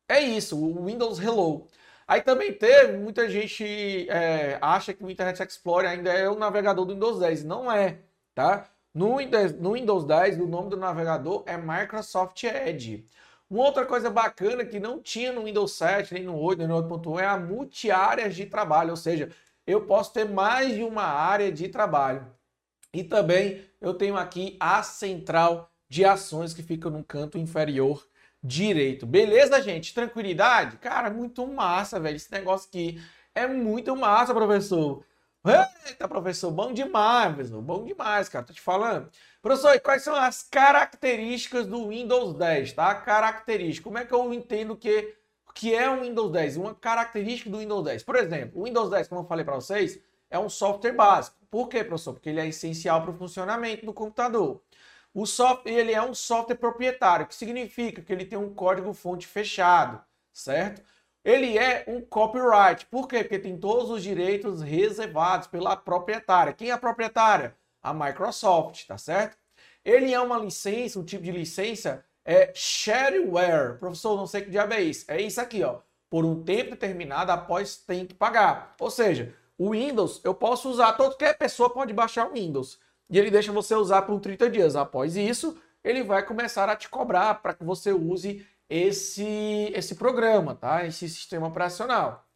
é 0.07 0.19
isso, 0.21 0.57
o 0.57 0.85
Windows 0.85 1.19
Hello. 1.19 1.67
Aí 2.07 2.21
também 2.21 2.53
teve, 2.53 2.97
muita 2.97 3.29
gente 3.29 4.07
é, 4.09 4.57
acha 4.61 4.93
que 4.93 5.03
o 5.03 5.09
Internet 5.09 5.41
Explorer 5.41 5.89
ainda 5.89 6.11
é 6.11 6.29
o 6.29 6.35
navegador 6.35 6.85
do 6.85 6.93
Windows 6.93 7.19
10. 7.19 7.43
Não 7.43 7.71
é, 7.71 7.99
tá? 8.35 8.69
No 8.93 9.17
Windows, 9.17 9.53
no 9.53 9.73
Windows 9.73 10.05
10, 10.05 10.39
o 10.39 10.47
nome 10.47 10.69
do 10.69 10.77
navegador 10.77 11.43
é 11.47 11.57
Microsoft 11.57 12.43
Edge. 12.43 13.07
Uma 13.49 13.65
outra 13.65 13.85
coisa 13.85 14.09
bacana 14.09 14.65
que 14.65 14.79
não 14.79 14.99
tinha 15.01 15.31
no 15.31 15.45
Windows 15.45 15.73
7, 15.73 16.13
nem 16.13 16.23
no 16.23 16.37
8, 16.37 16.59
nem 16.59 16.67
no 16.67 16.75
8.1 16.75 17.21
é 17.21 17.25
a 17.25 17.37
multi-áreas 17.37 18.35
de 18.35 18.45
trabalho, 18.45 18.91
ou 18.91 18.97
seja, 18.97 19.29
eu 19.65 19.85
posso 19.85 20.13
ter 20.13 20.25
mais 20.27 20.73
de 20.75 20.83
uma 20.83 21.03
área 21.03 21.51
de 21.51 21.69
trabalho. 21.69 22.27
E 22.93 23.03
também 23.03 23.65
eu 23.81 23.93
tenho 23.93 24.17
aqui 24.17 24.57
a 24.59 24.83
central 24.83 25.71
de 25.89 26.05
ações 26.05 26.53
que 26.53 26.63
fica 26.63 26.89
no 26.89 27.03
canto 27.03 27.37
inferior 27.37 28.05
direito. 28.43 29.05
Beleza, 29.05 29.61
gente? 29.61 29.93
Tranquilidade? 29.93 30.77
Cara, 30.77 31.09
muito 31.09 31.47
massa, 31.47 31.99
velho. 31.99 32.15
Esse 32.15 32.31
negócio 32.31 32.67
aqui 32.67 33.01
é 33.33 33.47
muito 33.47 33.95
massa, 33.95 34.33
professor. 34.33 35.03
Eita, 35.85 36.07
professor, 36.07 36.51
bom 36.51 36.71
demais, 36.71 37.33
professor. 37.33 37.61
Bom 37.61 37.83
demais, 37.83 38.29
cara. 38.29 38.45
Tô 38.45 38.53
te 38.53 38.61
falando. 38.61 39.09
Professor, 39.41 39.79
quais 39.81 40.03
são 40.03 40.15
as 40.15 40.43
características 40.43 41.67
do 41.67 41.89
Windows 41.89 42.37
10, 42.37 42.73
tá? 42.73 42.95
Característica. 42.95 43.83
Como 43.83 43.97
é 43.97 44.05
que 44.05 44.13
eu 44.13 44.33
entendo 44.33 44.75
que 44.75 45.15
que 45.53 45.75
é 45.75 45.89
o 45.89 46.01
Windows 46.01 46.31
10? 46.31 46.57
Uma 46.57 46.73
característica 46.73 47.49
do 47.49 47.59
Windows 47.59 47.83
10. 47.83 48.03
Por 48.03 48.15
exemplo, 48.15 48.59
o 48.59 48.63
Windows 48.65 48.89
10, 48.89 49.07
como 49.07 49.21
eu 49.21 49.25
falei 49.25 49.45
para 49.45 49.55
vocês, 49.55 49.99
é 50.29 50.39
um 50.39 50.49
software 50.49 50.93
básico. 50.93 51.37
Por 51.49 51.67
quê, 51.67 51.83
professor? 51.83 52.13
Porque 52.13 52.29
ele 52.29 52.39
é 52.39 52.47
essencial 52.47 53.01
para 53.01 53.11
o 53.11 53.13
funcionamento 53.13 53.85
do 53.85 53.93
computador. 53.93 54.61
O 55.13 55.25
software 55.27 55.71
ele 55.71 55.91
é 55.91 56.01
um 56.01 56.13
software 56.13 56.55
proprietário, 56.55 57.27
que 57.27 57.35
significa 57.35 58.01
que 58.01 58.11
ele 58.11 58.25
tem 58.25 58.37
um 58.37 58.53
código-fonte 58.53 59.27
fechado, 59.27 60.03
certo? 60.31 60.81
Ele 61.23 61.57
é 61.57 61.85
um 61.87 62.01
copyright. 62.01 62.85
Por 62.87 63.07
quê? 63.07 63.19
Porque 63.19 63.39
tem 63.39 63.57
todos 63.57 63.89
os 63.91 64.01
direitos 64.03 64.61
reservados 64.61 65.47
pela 65.47 65.75
proprietária. 65.75 66.51
Quem 66.51 66.69
é 66.69 66.73
a 66.73 66.77
proprietária? 66.77 67.55
A 67.81 67.93
Microsoft, 67.93 68.87
tá 68.87 68.97
certo? 68.97 69.37
Ele 69.85 70.13
é 70.13 70.19
uma 70.19 70.37
licença, 70.37 70.99
um 70.99 71.05
tipo 71.05 71.23
de 71.23 71.31
licença 71.31 72.03
é 72.25 72.51
shareware. 72.55 73.77
Professor, 73.79 74.17
não 74.17 74.25
sei 74.25 74.41
que 74.41 74.49
diabo 74.49 74.73
é 74.73 74.81
isso. 74.81 75.05
É 75.07 75.21
isso 75.21 75.39
aqui, 75.39 75.63
ó. 75.63 75.79
Por 76.09 76.25
um 76.25 76.43
tempo 76.43 76.71
determinado 76.71 77.31
após 77.31 77.77
tem 77.77 78.05
que 78.05 78.13
pagar. 78.13 78.73
Ou 78.79 78.89
seja, 78.89 79.33
o 79.57 79.71
Windows 79.71 80.21
eu 80.23 80.33
posso 80.33 80.69
usar, 80.69 80.93
qualquer 80.93 81.37
pessoa 81.37 81.69
pode 81.69 81.93
baixar 81.93 82.27
o 82.27 82.33
Windows 82.33 82.79
e 83.09 83.19
ele 83.19 83.31
deixa 83.31 83.51
você 83.51 83.75
usar 83.75 84.03
por 84.03 84.19
30 84.19 84.49
dias. 84.49 84.75
Após 84.75 85.15
isso, 85.15 85.57
ele 85.83 86.03
vai 86.03 86.25
começar 86.25 86.69
a 86.69 86.75
te 86.75 86.89
cobrar 86.89 87.35
para 87.35 87.53
que 87.53 87.63
você 87.63 87.91
use 87.91 88.45
esse, 88.69 89.71
esse 89.75 89.95
programa, 89.95 90.55
tá? 90.55 90.85
Esse 90.85 91.07
sistema 91.09 91.47
operacional. 91.47 92.27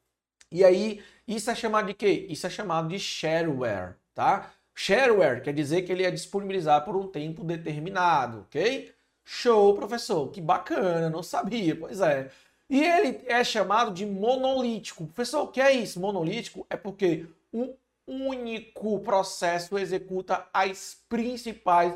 E 0.52 0.64
aí, 0.64 1.04
isso 1.28 1.50
é 1.50 1.56
chamado 1.56 1.88
de 1.88 1.94
quê? 1.94 2.26
Isso 2.30 2.48
é 2.48 2.50
chamado 2.50 2.88
de 2.90 3.00
shareware, 3.00 3.96
tá? 4.14 4.52
Shareware 4.76 5.42
quer 5.42 5.54
dizer 5.54 5.82
que 5.84 5.92
ele 5.92 6.04
é 6.04 6.12
disponibilizado 6.12 6.86
por 6.86 6.96
um 6.96 7.08
tempo 7.08 7.44
determinado, 7.44 8.42
ok? 8.42 8.94
Show, 9.26 9.76
professor, 9.76 10.30
que 10.32 10.40
bacana, 10.40 11.10
não 11.10 11.24
sabia, 11.24 11.76
pois 11.76 12.00
é. 12.00 12.30
E 12.70 12.84
ele 12.84 13.22
é 13.26 13.44
chamado 13.44 13.92
de 13.92 14.06
monolítico. 14.06 15.06
Professor, 15.08 15.44
o 15.44 15.48
que 15.48 15.62
é 15.62 15.72
isso? 15.72 16.00
Monolítico 16.00 16.66
é 16.70 16.78
porque 16.78 17.26
um 17.52 17.74
único 18.08 19.00
processo 19.02 19.78
executa 19.78 20.48
as 20.54 20.98
principais 21.10 21.94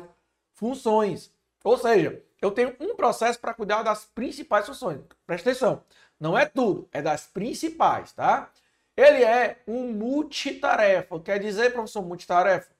funções. 0.52 1.32
Ou 1.64 1.78
seja, 1.78 2.22
eu 2.40 2.50
tenho 2.50 2.76
um 2.78 2.94
processo 2.94 3.40
para 3.40 3.54
cuidar 3.54 3.82
das 3.82 4.04
principais 4.04 4.66
funções. 4.66 5.00
Presta 5.26 5.50
atenção. 5.50 5.84
Não 6.20 6.36
é 6.36 6.44
tudo, 6.46 6.88
é 6.92 7.00
das 7.00 7.26
principais, 7.26 8.12
tá? 8.12 8.50
Ele 8.96 9.24
é 9.24 9.62
um 9.66 9.92
multitarefa. 9.92 11.18
Quer 11.20 11.40
dizer, 11.40 11.72
professor, 11.72 12.02
multitarefa? 12.02 12.70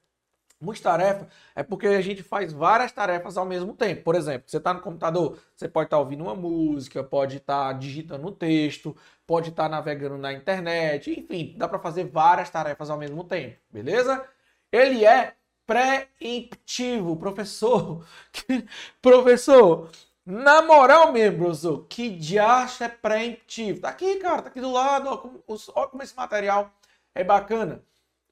Multitarefa 0.64 1.28
é 1.54 1.62
porque 1.62 1.86
a 1.86 2.00
gente 2.00 2.22
faz 2.22 2.52
várias 2.52 2.92
tarefas 2.92 3.36
ao 3.36 3.44
mesmo 3.44 3.74
tempo. 3.74 4.02
Por 4.02 4.14
exemplo, 4.14 4.44
você 4.46 4.58
está 4.58 4.72
no 4.72 4.80
computador, 4.80 5.38
você 5.54 5.68
pode 5.68 5.86
estar 5.86 5.96
tá 5.96 6.00
ouvindo 6.00 6.24
uma 6.24 6.34
música, 6.34 7.02
pode 7.02 7.38
estar 7.38 7.66
tá 7.66 7.72
digitando 7.72 8.26
um 8.26 8.32
texto, 8.32 8.96
pode 9.26 9.50
estar 9.50 9.64
tá 9.64 9.68
navegando 9.68 10.18
na 10.18 10.32
internet, 10.32 11.10
enfim, 11.10 11.54
dá 11.56 11.68
para 11.68 11.78
fazer 11.78 12.04
várias 12.04 12.50
tarefas 12.50 12.90
ao 12.90 12.98
mesmo 12.98 13.24
tempo, 13.24 13.56
beleza? 13.70 14.24
Ele 14.72 15.04
é 15.04 15.34
Pré-emptivo, 15.66 17.16
professor. 17.16 18.04
professor, 19.00 19.90
na 20.26 20.60
moral 20.60 21.12
mesmo, 21.12 21.38
professor, 21.38 21.86
que 21.88 22.10
diacho 22.10 22.84
é 22.84 22.88
pré-emptivo? 22.88 23.80
Tá 23.80 23.88
aqui, 23.88 24.16
cara, 24.16 24.42
tá 24.42 24.48
aqui 24.48 24.60
do 24.60 24.70
lado, 24.72 25.08
ó, 25.08 25.16
como, 25.16 25.42
ó 25.74 25.86
como 25.86 26.02
esse 26.02 26.16
material 26.16 26.70
é 27.14 27.22
bacana. 27.24 27.82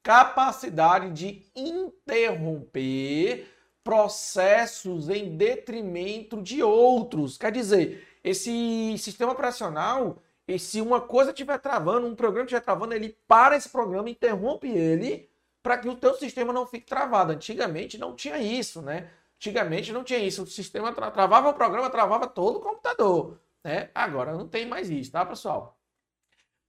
Capacidade 0.02 1.11
de 1.11 1.47
interromper 1.54 3.47
processos 3.83 5.09
em 5.09 5.37
detrimento 5.37 6.40
de 6.42 6.62
outros. 6.62 7.37
Quer 7.37 7.52
dizer, 7.52 8.07
esse 8.23 8.97
sistema 8.99 9.33
operacional, 9.33 10.23
e 10.47 10.59
se 10.59 10.80
uma 10.80 11.00
coisa 11.00 11.30
estiver 11.30 11.59
travando, 11.59 12.07
um 12.07 12.14
programa 12.14 12.45
estiver 12.45 12.61
travando, 12.61 12.95
ele 12.95 13.16
para 13.26 13.57
esse 13.57 13.69
programa, 13.69 14.11
interrompe 14.11 14.69
ele 14.69 15.28
para 15.62 15.78
que 15.78 15.88
o 15.88 15.97
teu 15.97 16.14
sistema 16.14 16.52
não 16.52 16.66
fique 16.66 16.87
travado. 16.87 17.33
Antigamente 17.33 17.99
não 17.99 18.14
tinha 18.14 18.38
isso, 18.38 18.83
né? 18.83 19.11
Antigamente 19.37 19.92
não 19.92 20.04
tinha 20.04 20.19
isso. 20.19 20.42
O 20.42 20.47
sistema 20.47 20.92
tra 20.92 21.11
travava 21.11 21.50
o 21.50 21.54
programa, 21.54 21.90
travava 21.90 22.26
todo 22.26 22.57
o 22.57 22.61
computador, 22.61 23.40
né? 23.64 23.90
Agora 23.95 24.33
não 24.33 24.49
tem 24.49 24.66
mais 24.66 24.90
isso, 24.90 25.12
tá, 25.12 25.25
pessoal? 25.25 25.79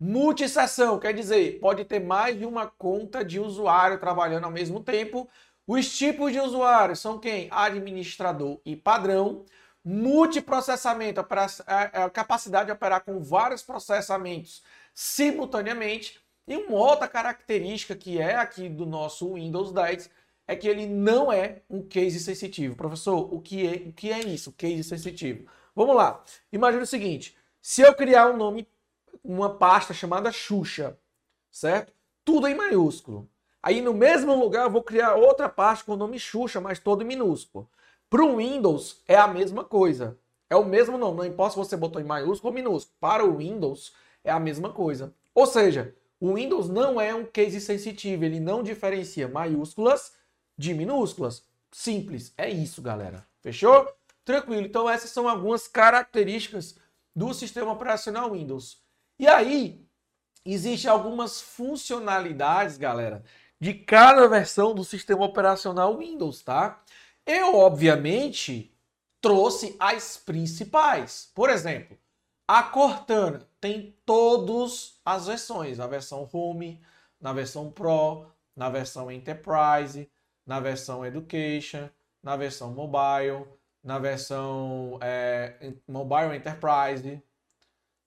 Multisessão, 0.03 0.97
quer 0.97 1.13
dizer, 1.13 1.59
pode 1.59 1.85
ter 1.85 1.99
mais 1.99 2.35
de 2.35 2.43
uma 2.43 2.65
conta 2.65 3.23
de 3.23 3.39
usuário 3.39 3.99
trabalhando 3.99 4.45
ao 4.45 4.51
mesmo 4.51 4.83
tempo. 4.83 5.29
Os 5.67 5.95
tipos 5.95 6.31
de 6.31 6.39
usuários 6.39 6.99
são 6.99 7.19
quem? 7.19 7.47
Administrador 7.51 8.59
e 8.65 8.75
padrão. 8.75 9.45
Multiprocessamento, 9.85 11.23
a 11.67 12.09
capacidade 12.09 12.65
de 12.65 12.71
operar 12.71 13.01
com 13.05 13.21
vários 13.21 13.61
processamentos 13.61 14.63
simultaneamente. 14.91 16.19
E 16.47 16.57
uma 16.57 16.79
outra 16.79 17.07
característica 17.07 17.95
que 17.95 18.19
é 18.19 18.37
aqui 18.37 18.67
do 18.67 18.87
nosso 18.87 19.35
Windows 19.35 19.71
10 19.71 20.09
é 20.47 20.55
que 20.55 20.67
ele 20.67 20.87
não 20.87 21.31
é 21.31 21.61
um 21.69 21.83
case 21.83 22.19
sensitivo. 22.19 22.75
Professor, 22.75 23.31
o 23.31 23.39
que 23.39 23.67
é, 23.67 23.87
o 23.87 23.93
que 23.93 24.11
é 24.11 24.19
isso, 24.19 24.51
case 24.53 24.83
sensitivo? 24.83 25.45
Vamos 25.75 25.95
lá. 25.95 26.23
Imagina 26.51 26.81
o 26.81 26.87
seguinte, 26.87 27.37
se 27.61 27.83
eu 27.83 27.93
criar 27.93 28.31
um 28.31 28.37
nome, 28.37 28.67
uma 29.23 29.57
pasta 29.57 29.93
chamada 29.93 30.31
Xuxa, 30.31 30.97
certo? 31.51 31.93
Tudo 32.23 32.47
em 32.47 32.55
maiúsculo. 32.55 33.29
Aí 33.61 33.81
no 33.81 33.93
mesmo 33.93 34.33
lugar 34.35 34.65
eu 34.65 34.71
vou 34.71 34.83
criar 34.83 35.15
outra 35.15 35.47
pasta 35.47 35.85
com 35.85 35.93
o 35.93 35.97
nome 35.97 36.19
Xuxa, 36.19 36.59
mas 36.59 36.79
todo 36.79 37.03
em 37.03 37.05
minúsculo. 37.05 37.69
Para 38.09 38.23
o 38.23 38.37
Windows 38.37 39.01
é 39.07 39.15
a 39.15 39.27
mesma 39.27 39.63
coisa. 39.63 40.17
É 40.49 40.55
o 40.55 40.65
mesmo 40.65 40.97
nome, 40.97 41.17
não 41.17 41.25
importa 41.25 41.53
se 41.53 41.57
você 41.59 41.77
botou 41.77 42.01
em 42.01 42.05
maiúsculo 42.05 42.49
ou 42.49 42.53
minúsculo. 42.53 42.95
Para 42.99 43.23
o 43.25 43.37
Windows 43.37 43.93
é 44.23 44.31
a 44.31 44.39
mesma 44.39 44.69
coisa. 44.73 45.13
Ou 45.33 45.45
seja, 45.45 45.95
o 46.19 46.33
Windows 46.33 46.67
não 46.67 46.99
é 46.99 47.15
um 47.15 47.25
case 47.25 47.61
sensitivo, 47.61 48.25
ele 48.25 48.39
não 48.39 48.61
diferencia 48.61 49.27
maiúsculas 49.27 50.13
de 50.57 50.73
minúsculas. 50.73 51.43
Simples, 51.71 52.33
é 52.37 52.49
isso, 52.49 52.81
galera. 52.81 53.25
Fechou? 53.39 53.87
Tranquilo. 54.25 54.65
Então 54.65 54.89
essas 54.89 55.09
são 55.09 55.29
algumas 55.29 55.67
características 55.67 56.75
do 57.15 57.33
sistema 57.33 57.71
operacional 57.71 58.31
Windows. 58.31 58.80
E 59.21 59.27
aí, 59.27 59.87
existem 60.43 60.89
algumas 60.89 61.39
funcionalidades, 61.39 62.75
galera, 62.75 63.23
de 63.59 63.71
cada 63.75 64.27
versão 64.27 64.73
do 64.73 64.83
sistema 64.83 65.23
operacional 65.23 65.95
Windows, 65.95 66.41
tá? 66.41 66.81
Eu, 67.23 67.55
obviamente, 67.55 68.75
trouxe 69.21 69.75
as 69.79 70.17
principais. 70.17 71.31
Por 71.35 71.51
exemplo, 71.51 71.95
a 72.47 72.63
Cortana 72.63 73.47
tem 73.59 73.95
todas 74.07 74.99
as 75.05 75.27
versões, 75.27 75.77
na 75.77 75.85
versão 75.85 76.27
Home, 76.33 76.81
na 77.19 77.31
versão 77.31 77.69
Pro, 77.69 78.25
na 78.55 78.71
versão 78.71 79.11
Enterprise, 79.11 80.09
na 80.47 80.59
versão 80.59 81.05
Education, 81.05 81.87
na 82.23 82.35
versão 82.35 82.73
Mobile, 82.73 83.45
na 83.83 83.99
versão 83.99 84.97
é, 84.99 85.73
Mobile 85.87 86.35
Enterprise, 86.35 87.21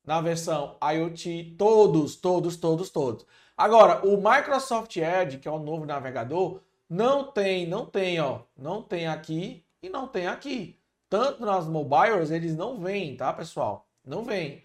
na 0.05 0.21
versão 0.21 0.77
IoT, 0.83 1.57
todos, 1.59 2.17
todos, 2.17 2.57
todos, 2.57 2.91
todos. 2.91 3.27
Agora, 3.57 4.05
o 4.07 4.17
Microsoft 4.17 4.97
Edge, 4.97 5.39
que 5.39 5.49
é 5.49 5.51
o 5.51 5.59
novo 5.59 5.87
navegador, 5.87 6.61
não 6.89 7.31
tem, 7.31 7.67
não 7.67 7.87
tem, 7.87 8.21
ó, 8.21 8.41
não 8.57 8.83
tem 8.83 9.07
aqui 9.07 9.65
e 9.83 9.89
não 9.89 10.07
tem 10.07 10.27
aqui. 10.27 10.79
Tanto 11.09 11.45
nas 11.45 11.67
mobiles, 11.67 12.31
eles 12.31 12.57
não 12.57 12.79
vêm, 12.79 13.17
tá, 13.17 13.33
pessoal? 13.33 13.89
Não 14.05 14.25
vem. 14.25 14.63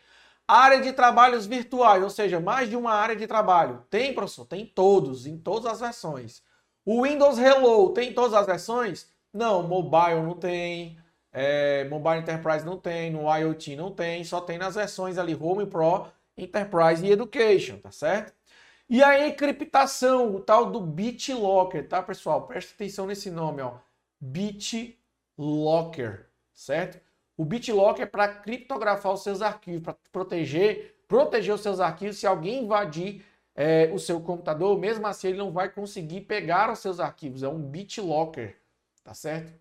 Área 0.47 0.81
de 0.81 0.91
trabalhos 0.91 1.45
virtuais, 1.45 2.03
ou 2.03 2.09
seja, 2.09 2.39
mais 2.39 2.69
de 2.69 2.75
uma 2.75 2.91
área 2.91 3.15
de 3.15 3.27
trabalho. 3.27 3.85
Tem, 3.89 4.13
professor? 4.13 4.45
Tem 4.45 4.65
todos, 4.65 5.27
em 5.27 5.37
todas 5.37 5.71
as 5.71 5.79
versões. 5.79 6.41
O 6.83 7.03
Windows 7.03 7.37
Hello 7.37 7.93
tem 7.93 8.13
todas 8.13 8.33
as 8.33 8.47
versões? 8.47 9.07
Não, 9.31 9.61
mobile 9.61 10.23
não 10.23 10.33
tem, 10.33 10.97
é, 11.31 11.83
Mobile 11.85 12.19
Enterprise 12.19 12.65
não 12.65 12.77
tem, 12.77 13.11
no 13.11 13.33
IoT 13.35 13.75
não 13.75 13.91
tem, 13.91 14.23
só 14.23 14.41
tem 14.41 14.57
nas 14.57 14.75
versões 14.75 15.17
ali 15.17 15.35
Home 15.35 15.65
Pro, 15.65 16.07
Enterprise 16.37 17.05
e 17.05 17.11
Education, 17.11 17.77
tá 17.77 17.91
certo? 17.91 18.33
E 18.89 19.03
a 19.03 19.27
encriptação, 19.27 20.35
o 20.35 20.39
tal 20.39 20.71
do 20.71 20.81
BitLocker, 20.81 21.87
tá, 21.87 22.01
pessoal? 22.01 22.47
Presta 22.47 22.73
atenção 22.73 23.05
nesse 23.05 23.29
nome, 23.29 23.61
ó. 23.61 23.77
BitLocker, 24.19 24.97
certo? 26.53 26.99
O 27.37 27.45
BitLocker 27.45 28.03
é 28.03 28.07
para 28.07 28.27
criptografar 28.27 29.13
os 29.13 29.21
seus 29.23 29.41
arquivos, 29.41 29.83
para 29.83 29.95
proteger, 30.11 30.97
proteger 31.07 31.53
os 31.53 31.61
seus 31.61 31.79
arquivos 31.79 32.17
se 32.17 32.25
alguém 32.25 32.63
invadir 32.63 33.23
é, 33.55 33.91
o 33.93 33.99
seu 33.99 34.19
computador, 34.21 34.77
mesmo 34.79 35.05
assim 35.05 35.29
ele 35.29 35.37
não 35.37 35.51
vai 35.51 35.69
conseguir 35.69 36.21
pegar 36.21 36.71
os 36.71 36.79
seus 36.79 36.99
arquivos. 36.99 37.43
É 37.43 37.47
um 37.47 37.61
BitLocker, 37.61 38.57
tá 39.03 39.13
certo? 39.13 39.53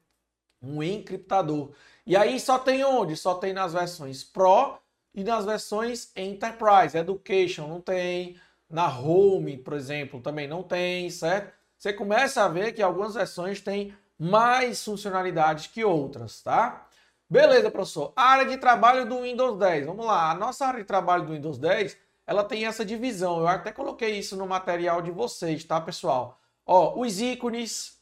Um 0.63 0.83
encriptador. 0.83 1.71
E 2.07 2.17
aí 2.17 2.41
só 2.41 2.59
tem 2.59 2.85
onde? 2.85 3.17
Só 3.17 3.35
tem 3.35 3.53
nas 3.53 3.73
versões 3.73 4.25
Pro 4.25 4.79
e 5.15 5.23
nas 5.23 5.45
versões 5.45 6.11
Enterprise. 6.17 6.97
Education 6.97 7.67
não 7.69 7.81
tem. 7.81 8.41
Na 8.71 8.87
Home, 8.99 9.57
por 9.57 9.73
exemplo, 9.73 10.21
também 10.21 10.47
não 10.47 10.63
tem, 10.63 11.09
certo? 11.09 11.53
Você 11.79 11.93
começa 11.93 12.45
a 12.45 12.49
ver 12.49 12.73
que 12.73 12.83
algumas 12.83 13.15
versões 13.15 13.61
têm 13.61 13.95
mais 14.19 14.85
funcionalidades 14.85 15.69
que 15.69 15.85
outras, 15.85 16.43
tá? 16.43 16.87
Beleza, 17.31 17.71
professor. 17.71 18.13
área 18.17 18.47
de 18.47 18.57
trabalho 18.57 19.07
do 19.07 19.23
Windows 19.23 19.59
10. 19.59 19.87
Vamos 19.87 20.05
lá. 20.05 20.31
A 20.31 20.35
nossa 20.35 20.67
área 20.67 20.81
de 20.81 20.87
trabalho 20.87 21.27
do 21.27 21.33
Windows 21.33 21.59
10, 21.59 21.97
ela 22.27 22.43
tem 22.43 22.67
essa 22.67 22.85
divisão. 22.85 23.41
Eu 23.41 23.49
até 23.49 23.71
coloquei 23.71 24.19
isso 24.19 24.37
no 24.37 24.47
material 24.47 25.03
de 25.03 25.11
vocês, 25.11 25.63
tá, 25.65 25.81
pessoal? 25.81 26.39
Ó, 26.67 26.99
os 26.99 27.21
ícones, 27.21 27.98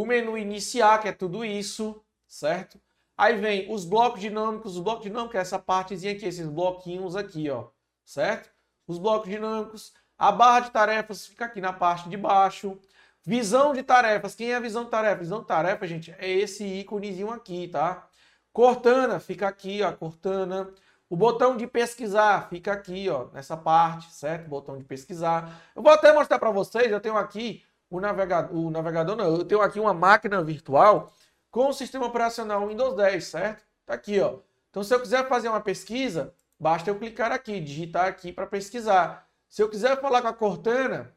o 0.00 0.06
menu 0.06 0.38
iniciar, 0.38 0.98
que 1.00 1.08
é 1.08 1.12
tudo 1.12 1.44
isso, 1.44 2.00
certo? 2.26 2.80
Aí 3.16 3.36
vem 3.36 3.72
os 3.72 3.84
blocos 3.84 4.20
dinâmicos. 4.20 4.76
Os 4.76 4.82
blocos 4.82 5.02
dinâmicos 5.02 5.34
é 5.34 5.38
essa 5.40 5.58
partezinha 5.58 6.12
aqui, 6.12 6.24
esses 6.24 6.46
bloquinhos 6.46 7.16
aqui, 7.16 7.50
ó, 7.50 7.66
certo? 8.04 8.48
Os 8.86 8.96
blocos 8.96 9.28
dinâmicos. 9.28 9.92
A 10.16 10.30
barra 10.30 10.60
de 10.60 10.70
tarefas 10.70 11.26
fica 11.26 11.46
aqui 11.46 11.60
na 11.60 11.72
parte 11.72 12.08
de 12.08 12.16
baixo. 12.16 12.78
Visão 13.24 13.72
de 13.72 13.82
tarefas. 13.82 14.36
Quem 14.36 14.52
é 14.52 14.54
a 14.54 14.60
visão 14.60 14.84
de 14.84 14.90
tarefas? 14.90 15.18
Visão 15.18 15.40
de 15.40 15.46
tarefas, 15.48 15.88
gente, 15.88 16.14
é 16.16 16.30
esse 16.30 16.64
íconezinho 16.64 17.32
aqui, 17.32 17.66
tá? 17.66 18.08
Cortana 18.52 19.18
fica 19.18 19.48
aqui, 19.48 19.82
ó, 19.82 19.92
Cortana. 19.92 20.72
O 21.10 21.16
botão 21.16 21.56
de 21.56 21.66
pesquisar 21.66 22.48
fica 22.48 22.72
aqui, 22.72 23.08
ó, 23.08 23.26
nessa 23.32 23.56
parte, 23.56 24.12
certo? 24.12 24.46
Botão 24.46 24.78
de 24.78 24.84
pesquisar. 24.84 25.60
Eu 25.74 25.82
vou 25.82 25.90
até 25.90 26.12
mostrar 26.12 26.38
para 26.38 26.52
vocês, 26.52 26.92
eu 26.92 27.00
tenho 27.00 27.16
aqui 27.16 27.64
o 27.90 28.00
navegador, 28.00 28.56
o 28.56 28.70
navegador 28.70 29.16
não, 29.16 29.36
eu 29.38 29.44
tenho 29.44 29.60
aqui 29.60 29.80
uma 29.80 29.94
máquina 29.94 30.42
virtual 30.42 31.12
com 31.50 31.68
o 31.68 31.72
sistema 31.72 32.06
operacional 32.06 32.66
Windows 32.66 32.96
10, 32.96 33.24
certo? 33.24 33.64
Tá 33.86 33.94
aqui, 33.94 34.20
ó. 34.20 34.38
Então, 34.70 34.82
se 34.84 34.94
eu 34.94 35.00
quiser 35.00 35.26
fazer 35.28 35.48
uma 35.48 35.60
pesquisa, 35.60 36.34
basta 36.58 36.90
eu 36.90 36.98
clicar 36.98 37.32
aqui, 37.32 37.60
digitar 37.60 38.06
aqui 38.06 38.32
para 38.32 38.46
pesquisar. 38.46 39.26
Se 39.48 39.62
eu 39.62 39.68
quiser 39.68 40.00
falar 40.00 40.20
com 40.22 40.28
a 40.28 40.34
Cortana, 40.34 41.14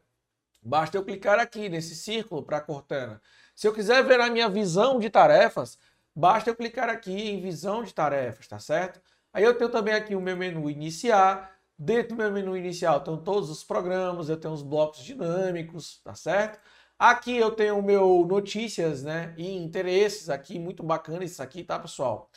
basta 0.62 0.96
eu 0.96 1.04
clicar 1.04 1.38
aqui 1.38 1.68
nesse 1.68 1.94
círculo 1.94 2.42
para 2.42 2.58
a 2.58 2.60
Cortana. 2.60 3.20
Se 3.54 3.66
eu 3.68 3.74
quiser 3.74 4.02
ver 4.02 4.20
a 4.20 4.30
minha 4.30 4.48
visão 4.48 4.98
de 4.98 5.10
tarefas, 5.10 5.78
Basta 6.14 6.50
eu 6.50 6.56
clicar 6.56 6.90
aqui 6.90 7.10
em 7.30 7.40
visão 7.40 7.82
de 7.82 7.94
tarefas, 7.94 8.46
tá 8.46 8.58
certo? 8.58 9.00
Aí 9.32 9.42
eu 9.42 9.56
tenho 9.56 9.70
também 9.70 9.94
aqui 9.94 10.14
o 10.14 10.20
meu 10.20 10.36
menu 10.36 10.68
iniciar. 10.68 11.50
Dentro 11.84 12.10
do 12.10 12.16
meu 12.16 12.30
menu 12.30 12.56
inicial 12.56 12.98
estão 12.98 13.16
todos 13.16 13.50
os 13.50 13.64
programas, 13.64 14.28
eu 14.28 14.36
tenho 14.36 14.54
os 14.54 14.62
blocos 14.62 15.02
dinâmicos, 15.02 16.00
tá 16.04 16.14
certo? 16.14 16.60
Aqui 16.96 17.36
eu 17.36 17.50
tenho 17.50 17.76
o 17.76 17.82
meu 17.82 18.24
notícias, 18.24 19.02
né, 19.02 19.34
e 19.36 19.56
interesses 19.56 20.30
aqui, 20.30 20.60
muito 20.60 20.80
bacana 20.84 21.24
isso 21.24 21.42
aqui, 21.42 21.64
tá, 21.64 21.80
pessoal? 21.80 22.30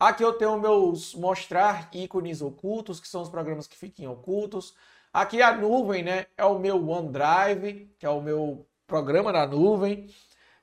Aqui 0.00 0.22
eu 0.24 0.32
tenho 0.32 0.58
meus 0.58 1.14
mostrar 1.14 1.90
ícones 1.92 2.40
ocultos, 2.40 2.98
que 2.98 3.06
são 3.06 3.20
os 3.20 3.28
programas 3.28 3.66
que 3.66 3.76
ficam 3.76 4.10
ocultos. 4.10 4.74
Aqui 5.12 5.42
a 5.42 5.54
nuvem, 5.54 6.02
né, 6.02 6.24
é 6.34 6.46
o 6.46 6.58
meu 6.58 6.76
OneDrive, 6.88 7.94
que 7.98 8.06
é 8.06 8.10
o 8.10 8.22
meu 8.22 8.66
programa 8.86 9.30
da 9.30 9.46
nuvem. 9.46 10.08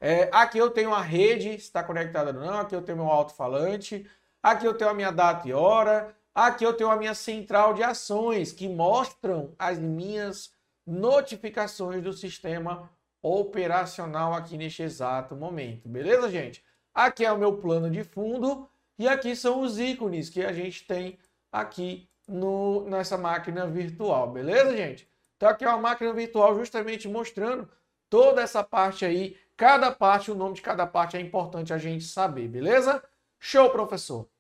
É, 0.01 0.27
aqui 0.33 0.57
eu 0.57 0.71
tenho 0.71 0.91
a 0.91 1.01
rede, 1.03 1.49
está 1.49 1.83
conectada 1.83 2.31
ou 2.31 2.45
não. 2.45 2.59
Aqui 2.61 2.75
eu 2.75 2.81
tenho 2.81 2.97
meu 2.97 3.07
alto-falante. 3.07 4.09
Aqui 4.41 4.65
eu 4.65 4.73
tenho 4.73 4.89
a 4.89 4.93
minha 4.93 5.11
data 5.11 5.47
e 5.47 5.53
hora. 5.53 6.15
Aqui 6.35 6.63
eu 6.63 6.73
tenho 6.73 6.89
a 6.89 6.95
minha 6.95 7.13
central 7.13 7.73
de 7.73 7.83
ações, 7.83 8.51
que 8.51 8.67
mostram 8.67 9.53
as 9.59 9.77
minhas 9.77 10.51
notificações 10.85 12.01
do 12.03 12.11
sistema 12.11 12.89
operacional 13.21 14.33
aqui 14.33 14.57
neste 14.57 14.81
exato 14.81 15.35
momento. 15.35 15.87
Beleza, 15.87 16.29
gente? 16.29 16.63
Aqui 16.93 17.23
é 17.23 17.31
o 17.31 17.37
meu 17.37 17.57
plano 17.57 17.89
de 17.89 18.03
fundo 18.03 18.67
e 18.97 19.07
aqui 19.07 19.35
são 19.35 19.61
os 19.61 19.79
ícones 19.79 20.29
que 20.29 20.43
a 20.43 20.51
gente 20.51 20.85
tem 20.85 21.17
aqui 21.51 22.09
no, 22.27 22.83
nessa 22.89 23.17
máquina 23.17 23.67
virtual. 23.67 24.31
Beleza, 24.31 24.75
gente? 24.75 25.07
Então 25.37 25.49
aqui 25.49 25.63
é 25.63 25.69
uma 25.69 25.77
máquina 25.77 26.13
virtual 26.13 26.55
justamente 26.55 27.07
mostrando 27.07 27.69
toda 28.09 28.41
essa 28.41 28.63
parte 28.63 29.05
aí. 29.05 29.37
Cada 29.55 29.91
parte, 29.91 30.31
o 30.31 30.35
nome 30.35 30.55
de 30.55 30.61
cada 30.61 30.87
parte 30.87 31.15
é 31.15 31.19
importante 31.19 31.71
a 31.71 31.77
gente 31.77 32.03
saber, 32.03 32.47
beleza? 32.47 33.03
Show, 33.39 33.69
professor! 33.69 34.32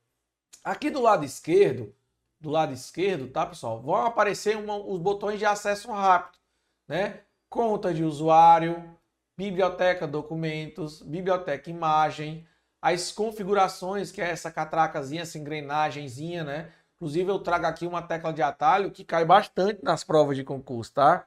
Aqui 0.63 0.89
do 0.89 1.01
lado 1.01 1.25
esquerdo, 1.25 1.93
do 2.39 2.49
lado 2.49 2.73
esquerdo, 2.73 3.27
tá, 3.27 3.45
pessoal? 3.45 3.81
Vão 3.81 3.95
aparecer 3.95 4.57
uma, 4.57 4.77
os 4.77 4.99
botões 4.99 5.39
de 5.39 5.45
acesso 5.45 5.91
rápido, 5.91 6.37
né? 6.87 7.21
Conta 7.49 7.93
de 7.93 8.03
usuário, 8.03 8.97
biblioteca 9.37 10.07
documentos, 10.07 11.01
biblioteca 11.01 11.69
imagem, 11.69 12.47
as 12.81 13.11
configurações, 13.11 14.11
que 14.11 14.21
é 14.21 14.29
essa 14.29 14.51
catracazinha, 14.51 15.21
essa 15.23 15.37
engrenagemzinha, 15.37 16.43
né? 16.43 16.71
Inclusive 16.95 17.29
eu 17.29 17.39
trago 17.39 17.65
aqui 17.65 17.85
uma 17.85 18.01
tecla 18.01 18.31
de 18.31 18.41
atalho 18.41 18.91
que 18.91 19.03
cai 19.03 19.25
bastante 19.25 19.83
nas 19.83 20.03
provas 20.03 20.37
de 20.37 20.43
concurso, 20.43 20.93
tá? 20.93 21.25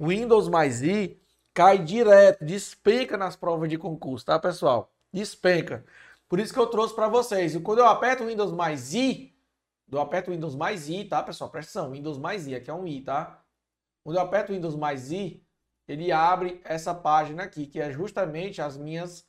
Windows 0.00 0.48
mais 0.48 0.82
I 0.82 1.20
cai 1.52 1.78
direto, 1.78 2.44
despenca 2.44 3.16
nas 3.16 3.36
provas 3.36 3.68
de 3.68 3.76
concurso, 3.78 4.26
tá, 4.26 4.38
pessoal? 4.38 4.92
Despenca. 5.12 5.84
Por 6.30 6.38
isso 6.38 6.54
que 6.54 6.60
eu 6.60 6.68
trouxe 6.68 6.94
para 6.94 7.08
vocês. 7.08 7.56
E 7.56 7.60
quando 7.60 7.80
eu 7.80 7.86
aperto 7.86 8.24
Windows 8.24 8.52
mais 8.52 8.94
I, 8.94 9.36
eu 9.90 10.00
aperto 10.00 10.30
Windows 10.30 10.54
mais 10.54 10.88
I, 10.88 11.04
tá, 11.04 11.20
pessoal? 11.24 11.50
Presta 11.50 11.80
atenção, 11.80 11.92
Windows 11.92 12.18
mais 12.18 12.46
I, 12.46 12.54
aqui 12.54 12.70
é 12.70 12.72
um 12.72 12.86
I, 12.86 13.00
tá? 13.00 13.42
Quando 14.04 14.14
eu 14.14 14.22
aperto 14.22 14.52
Windows 14.52 14.76
mais 14.76 15.10
I, 15.10 15.44
ele 15.88 16.12
abre 16.12 16.60
essa 16.62 16.94
página 16.94 17.42
aqui, 17.42 17.66
que 17.66 17.80
é 17.80 17.90
justamente 17.90 18.62
as 18.62 18.76
minhas 18.76 19.26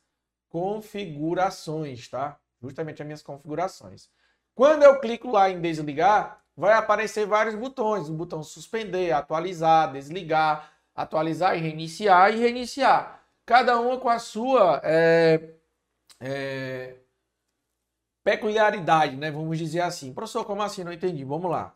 configurações, 0.48 2.08
tá? 2.08 2.38
Justamente 2.62 3.02
as 3.02 3.06
minhas 3.06 3.22
configurações. 3.22 4.08
Quando 4.54 4.84
eu 4.84 5.00
clico 5.00 5.28
lá 5.28 5.50
em 5.50 5.60
desligar, 5.60 6.40
vai 6.56 6.74
aparecer 6.74 7.26
vários 7.26 7.56
botões. 7.56 8.08
O 8.08 8.14
botão 8.14 8.44
suspender, 8.44 9.10
atualizar, 9.10 9.90
desligar, 9.90 10.70
atualizar 10.94 11.58
e 11.58 11.60
reiniciar 11.60 12.32
e 12.32 12.38
reiniciar. 12.38 13.24
Cada 13.44 13.80
uma 13.80 13.98
com 13.98 14.08
a 14.08 14.20
sua 14.20 14.80
é, 14.84 15.56
é, 16.22 16.94
peculiaridade, 18.22 19.16
né? 19.16 19.30
Vamos 19.30 19.58
dizer 19.58 19.80
assim. 19.80 20.14
Professor, 20.14 20.44
como 20.44 20.62
assim? 20.62 20.84
Não 20.84 20.92
entendi. 20.92 21.24
Vamos 21.24 21.50
lá. 21.50 21.74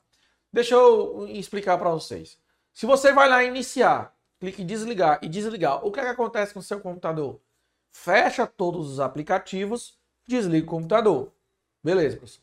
Deixa 0.53 0.75
eu 0.75 1.27
explicar 1.29 1.77
para 1.77 1.91
vocês. 1.91 2.39
Se 2.73 2.87
você 2.87 3.13
vai 3.13 3.29
lá 3.29 3.43
iniciar, 3.43 4.17
clique 4.39 4.63
em 4.63 4.67
desligar 4.67 5.19
e 5.23 5.29
desligar, 5.29 5.85
o 5.85 5.91
que, 5.91 5.99
é 5.99 6.05
que 6.05 6.09
acontece 6.11 6.53
com 6.55 6.61
o 6.61 6.63
seu 6.63 6.81
computador? 6.81 7.41
Fecha 7.91 8.47
todos 8.47 8.91
os 8.91 9.01
aplicativos, 9.01 9.99
desliga 10.27 10.67
o 10.67 10.71
computador. 10.71 11.33
Beleza, 11.83 12.17
professor. 12.17 12.43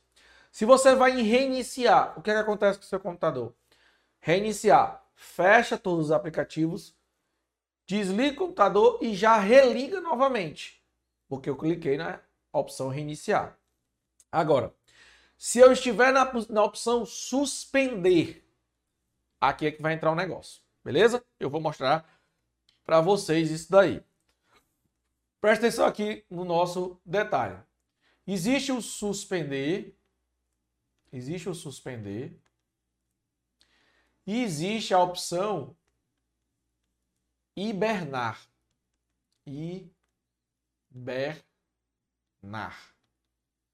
Se 0.51 0.65
você 0.65 0.95
vai 0.95 1.19
em 1.19 1.23
reiniciar, 1.23 2.17
o 2.17 2.21
que, 2.21 2.29
é 2.29 2.33
que 2.33 2.39
acontece 2.39 2.77
com 2.77 2.85
o 2.85 2.87
seu 2.87 2.99
computador? 2.99 3.55
Reiniciar, 4.19 5.03
fecha 5.15 5.77
todos 5.77 6.05
os 6.05 6.11
aplicativos, 6.11 6.95
desliga 7.85 8.35
o 8.35 8.47
computador 8.47 8.99
e 9.01 9.15
já 9.15 9.37
religa 9.37 10.01
novamente. 10.01 10.82
Porque 11.33 11.49
eu 11.49 11.57
cliquei 11.57 11.97
na 11.97 12.21
opção 12.51 12.89
reiniciar. 12.89 13.57
Agora, 14.31 14.71
se 15.35 15.57
eu 15.57 15.71
estiver 15.71 16.13
na, 16.13 16.31
na 16.47 16.63
opção 16.63 17.07
suspender, 17.07 18.47
aqui 19.41 19.65
é 19.65 19.71
que 19.71 19.81
vai 19.81 19.93
entrar 19.93 20.11
o 20.11 20.13
um 20.13 20.15
negócio. 20.15 20.61
Beleza? 20.83 21.25
Eu 21.39 21.49
vou 21.49 21.59
mostrar 21.59 22.07
para 22.83 23.01
vocês 23.01 23.49
isso 23.49 23.71
daí. 23.71 23.99
Presta 25.41 25.65
atenção 25.65 25.87
aqui 25.87 26.23
no 26.29 26.45
nosso 26.45 27.01
detalhe. 27.03 27.59
Existe 28.27 28.71
o 28.71 28.79
suspender, 28.79 29.97
existe 31.11 31.49
o 31.49 31.55
suspender, 31.55 32.39
e 34.27 34.43
existe 34.43 34.93
a 34.93 34.99
opção 34.99 35.75
hibernar. 37.55 38.39
Hibernar. 39.47 39.92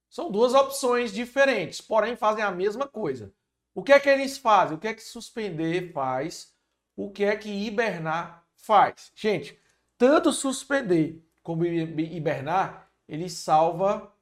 São 0.10 0.32
duas 0.32 0.54
opções 0.54 1.12
diferentes, 1.12 1.82
porém 1.82 2.16
fazem 2.16 2.44
a 2.44 2.52
mesma 2.52 2.88
coisa. 2.88 3.34
O 3.74 3.84
que 3.84 3.94
é 3.94 4.00
que 4.00 4.10
eles 4.10 4.38
fazem? 4.38 4.76
O 4.76 4.80
que 4.80 4.88
é 4.88 4.94
que 4.94 5.04
suspender 5.04 5.92
faz? 5.92 6.56
O 6.96 7.12
que 7.12 7.24
é 7.24 7.36
que 7.36 7.50
hibernar 7.50 8.48
faz? 8.56 9.12
Gente, 9.16 9.60
tanto 9.98 10.34
suspender 10.34 11.24
como 11.44 11.66
hibernar, 11.66 12.92
ele 13.08 13.30
salva 13.30 14.14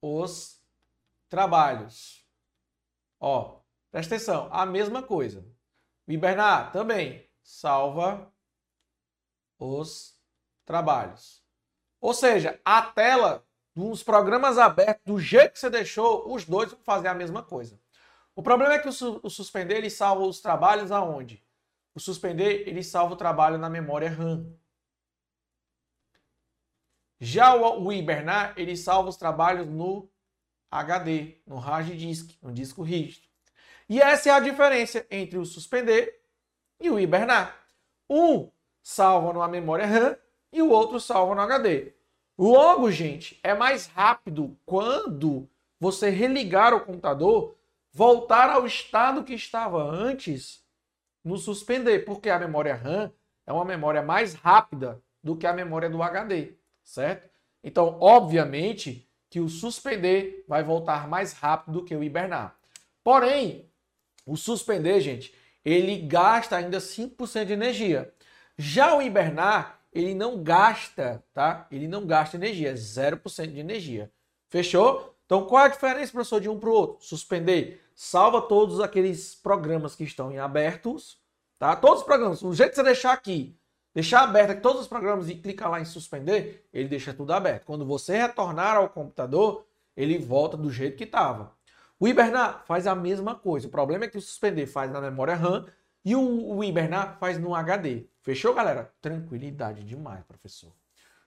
os 0.00 0.60
trabalhos. 1.28 2.24
Ó, 3.18 3.60
presta 3.90 4.14
atenção, 4.14 4.48
a 4.52 4.64
mesma 4.66 5.02
coisa. 5.02 5.44
Hibernar 6.06 6.72
também 6.72 7.28
salva 7.42 8.32
os 9.58 10.15
trabalhos. 10.66 11.42
Ou 12.00 12.12
seja, 12.12 12.60
a 12.64 12.82
tela 12.82 13.46
dos 13.74 14.02
programas 14.02 14.58
abertos, 14.58 15.02
do 15.04 15.18
jeito 15.18 15.52
que 15.52 15.58
você 15.58 15.70
deixou, 15.70 16.32
os 16.32 16.44
dois 16.44 16.70
vão 16.70 16.80
fazer 16.82 17.08
a 17.08 17.14
mesma 17.14 17.42
coisa. 17.42 17.80
O 18.34 18.42
problema 18.42 18.74
é 18.74 18.78
que 18.78 18.88
o, 18.88 18.92
su 18.92 19.20
o 19.22 19.30
suspender 19.30 19.76
ele 19.76 19.90
salva 19.90 20.24
os 20.24 20.40
trabalhos 20.40 20.92
aonde? 20.92 21.42
O 21.94 22.00
suspender 22.00 22.68
ele 22.68 22.82
salva 22.82 23.14
o 23.14 23.16
trabalho 23.16 23.56
na 23.56 23.70
memória 23.70 24.10
RAM. 24.10 24.52
Já 27.18 27.54
o, 27.54 27.84
o 27.84 27.92
hibernar 27.92 28.52
ele 28.58 28.76
salva 28.76 29.08
os 29.08 29.16
trabalhos 29.16 29.66
no 29.66 30.10
HD, 30.70 31.38
no 31.46 31.56
hard 31.56 31.88
disk, 31.96 32.36
no 32.42 32.52
disco 32.52 32.82
rígido. 32.82 33.26
E 33.88 34.00
essa 34.00 34.28
é 34.28 34.32
a 34.32 34.40
diferença 34.40 35.06
entre 35.10 35.38
o 35.38 35.44
suspender 35.44 36.22
e 36.80 36.90
o 36.90 36.98
hibernar. 36.98 37.56
Um 38.08 38.50
salva 38.82 39.32
numa 39.32 39.48
memória 39.48 39.86
RAM 39.86 40.16
e 40.56 40.62
o 40.62 40.70
outro 40.70 40.98
salva 40.98 41.34
no 41.34 41.42
HD. 41.42 41.92
Logo, 42.38 42.90
gente, 42.90 43.38
é 43.42 43.54
mais 43.54 43.86
rápido 43.86 44.56
quando 44.64 45.48
você 45.78 46.10
religar 46.10 46.74
o 46.74 46.80
computador, 46.80 47.54
voltar 47.92 48.50
ao 48.50 48.66
estado 48.66 49.24
que 49.24 49.34
estava 49.34 49.82
antes 49.82 50.64
no 51.22 51.36
suspender, 51.36 52.04
porque 52.04 52.30
a 52.30 52.38
memória 52.38 52.74
RAM 52.74 53.12
é 53.46 53.52
uma 53.52 53.64
memória 53.64 54.02
mais 54.02 54.34
rápida 54.34 55.02
do 55.22 55.36
que 55.36 55.46
a 55.46 55.52
memória 55.52 55.90
do 55.90 56.02
HD, 56.02 56.52
certo? 56.84 57.28
Então, 57.62 57.98
obviamente 58.00 59.08
que 59.28 59.40
o 59.40 59.48
suspender 59.48 60.44
vai 60.48 60.62
voltar 60.62 61.08
mais 61.08 61.32
rápido 61.32 61.80
do 61.80 61.84
que 61.84 61.96
o 61.96 62.02
hibernar. 62.02 62.56
Porém, 63.02 63.68
o 64.24 64.36
suspender, 64.36 65.00
gente, 65.00 65.34
ele 65.64 65.98
gasta 65.98 66.56
ainda 66.56 66.78
5% 66.78 67.44
de 67.44 67.52
energia. 67.52 68.12
Já 68.56 68.96
o 68.96 69.02
hibernar, 69.02 69.75
ele 69.96 70.14
não 70.14 70.42
gasta, 70.42 71.24
tá? 71.32 71.66
Ele 71.70 71.88
não 71.88 72.06
gasta 72.06 72.36
energia, 72.36 72.70
é 72.70 72.74
0% 72.74 73.52
de 73.52 73.60
energia. 73.60 74.12
Fechou? 74.48 75.16
Então, 75.24 75.46
qual 75.46 75.62
é 75.62 75.64
a 75.66 75.68
diferença, 75.68 76.12
professor, 76.12 76.38
de 76.38 76.48
um 76.50 76.58
para 76.58 76.68
o 76.68 76.72
outro? 76.72 77.04
Suspender. 77.04 77.82
Salva 77.94 78.42
todos 78.42 78.78
aqueles 78.80 79.34
programas 79.34 79.96
que 79.96 80.04
estão 80.04 80.30
em 80.30 80.38
abertos, 80.38 81.18
tá? 81.58 81.74
Todos 81.74 82.00
os 82.00 82.04
programas. 82.04 82.42
O 82.42 82.52
jeito 82.52 82.70
que 82.70 82.76
você 82.76 82.82
deixar 82.82 83.12
aqui, 83.12 83.58
deixar 83.94 84.20
aberto 84.20 84.50
aqui 84.50 84.60
todos 84.60 84.82
os 84.82 84.86
programas 84.86 85.30
e 85.30 85.34
clicar 85.34 85.70
lá 85.70 85.80
em 85.80 85.86
suspender, 85.86 86.68
ele 86.72 86.88
deixa 86.88 87.14
tudo 87.14 87.32
aberto. 87.32 87.64
Quando 87.64 87.86
você 87.86 88.18
retornar 88.18 88.76
ao 88.76 88.90
computador, 88.90 89.66
ele 89.96 90.18
volta 90.18 90.58
do 90.58 90.70
jeito 90.70 90.98
que 90.98 91.04
estava. 91.04 91.56
O 91.98 92.06
hibernar 92.06 92.64
faz 92.66 92.86
a 92.86 92.94
mesma 92.94 93.34
coisa. 93.34 93.66
O 93.66 93.70
problema 93.70 94.04
é 94.04 94.08
que 94.08 94.18
o 94.18 94.20
suspender 94.20 94.66
faz 94.66 94.92
na 94.92 95.00
memória 95.00 95.34
RAM 95.34 95.64
e 96.04 96.14
o 96.14 96.62
hibernar 96.62 97.18
faz 97.18 97.38
no 97.38 97.54
HD. 97.54 98.06
Fechou, 98.26 98.52
galera? 98.52 98.92
Tranquilidade 99.00 99.84
demais, 99.84 100.24
professor. 100.24 100.72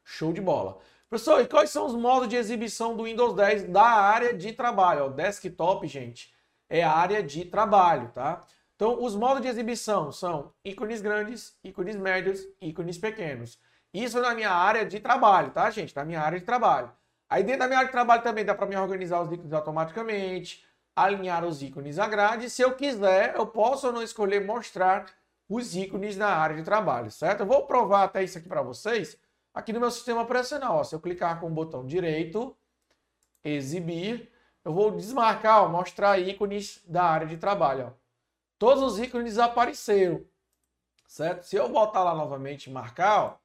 Show 0.03 0.33
de 0.33 0.41
bola. 0.41 0.79
Professor, 1.09 1.39
e 1.39 1.47
quais 1.47 1.69
são 1.69 1.85
os 1.85 1.93
modos 1.93 2.27
de 2.27 2.35
exibição 2.35 2.93
do 2.93 3.05
Windows 3.05 3.33
10 3.35 3.69
da 3.69 3.85
área 3.85 4.33
de 4.33 4.51
trabalho? 4.51 5.05
O 5.05 5.09
desktop, 5.09 5.87
gente, 5.87 6.35
é 6.69 6.83
a 6.83 6.91
área 6.91 7.23
de 7.23 7.45
trabalho, 7.45 8.09
tá? 8.09 8.41
Então, 8.75 9.01
os 9.01 9.15
modos 9.15 9.41
de 9.41 9.47
exibição 9.47 10.11
são 10.11 10.51
ícones 10.61 10.99
grandes, 10.99 11.57
ícones 11.63 11.95
médios, 11.95 12.45
ícones 12.61 12.97
pequenos. 12.97 13.57
Isso 13.93 14.19
na 14.19 14.35
minha 14.35 14.51
área 14.51 14.85
de 14.85 14.99
trabalho, 14.99 15.51
tá, 15.51 15.69
gente? 15.69 15.95
Na 15.95 16.03
minha 16.03 16.19
área 16.19 16.37
de 16.37 16.45
trabalho. 16.45 16.91
Aí 17.29 17.43
dentro 17.43 17.59
da 17.59 17.67
minha 17.67 17.77
área 17.77 17.87
de 17.87 17.93
trabalho 17.93 18.23
também 18.23 18.43
dá 18.43 18.53
para 18.53 18.67
me 18.67 18.75
organizar 18.75 19.21
os 19.21 19.31
ícones 19.31 19.53
automaticamente, 19.53 20.65
alinhar 20.93 21.45
os 21.45 21.61
ícones 21.61 21.97
à 21.97 22.09
grade. 22.09 22.49
Se 22.49 22.61
eu 22.61 22.75
quiser, 22.75 23.35
eu 23.37 23.47
posso 23.47 23.87
ou 23.87 23.93
não 23.93 24.03
escolher 24.03 24.45
mostrar 24.45 25.05
os 25.49 25.75
ícones 25.75 26.15
na 26.15 26.27
área 26.29 26.55
de 26.55 26.63
trabalho, 26.63 27.09
certo? 27.09 27.41
Eu 27.41 27.47
vou 27.47 27.65
provar 27.65 28.03
até 28.03 28.23
isso 28.23 28.37
aqui 28.37 28.47
para 28.47 28.61
vocês 28.61 29.19
aqui 29.53 29.73
no 29.73 29.79
meu 29.79 29.91
sistema 29.91 30.21
operacional. 30.21 30.77
Ó. 30.77 30.83
Se 30.83 30.95
eu 30.95 30.99
clicar 30.99 31.39
com 31.39 31.47
o 31.47 31.53
botão 31.53 31.85
direito, 31.85 32.55
exibir, 33.43 34.31
eu 34.63 34.73
vou 34.73 34.91
desmarcar, 34.91 35.63
ó, 35.63 35.69
mostrar 35.69 36.19
ícones 36.19 36.81
da 36.85 37.03
área 37.03 37.27
de 37.27 37.37
trabalho. 37.37 37.87
Ó. 37.87 37.91
Todos 38.57 38.83
os 38.83 38.99
ícones 38.99 39.37
apareceram, 39.37 40.25
certo? 41.07 41.43
Se 41.43 41.55
eu 41.55 41.69
botar 41.69 42.03
lá 42.03 42.13
novamente 42.13 42.69
e 42.69 42.73
marcar, 42.73 43.23
ó, 43.23 43.37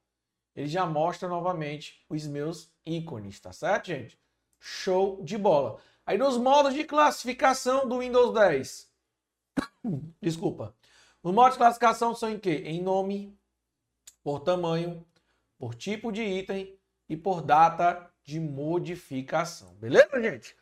ele 0.54 0.68
já 0.68 0.84
mostra 0.86 1.28
novamente 1.28 2.04
os 2.08 2.26
meus 2.26 2.70
ícones, 2.84 3.40
tá 3.40 3.52
certo, 3.52 3.86
gente? 3.86 4.20
Show 4.58 5.22
de 5.22 5.38
bola. 5.38 5.80
Aí 6.06 6.18
nos 6.18 6.36
modos 6.36 6.74
de 6.74 6.84
classificação 6.84 7.88
do 7.88 8.00
Windows 8.00 8.34
10. 8.34 8.92
Desculpa. 10.20 10.74
Os 11.24 11.32
modos 11.32 11.52
de 11.52 11.58
classificação 11.58 12.14
são 12.14 12.28
em 12.28 12.38
quê? 12.38 12.64
Em 12.66 12.82
nome, 12.82 13.34
por 14.22 14.40
tamanho, 14.40 15.06
por 15.58 15.74
tipo 15.74 16.12
de 16.12 16.22
item 16.22 16.78
e 17.08 17.16
por 17.16 17.40
data 17.40 18.12
de 18.22 18.38
modificação. 18.38 19.74
Beleza, 19.76 20.22
gente? 20.22 20.54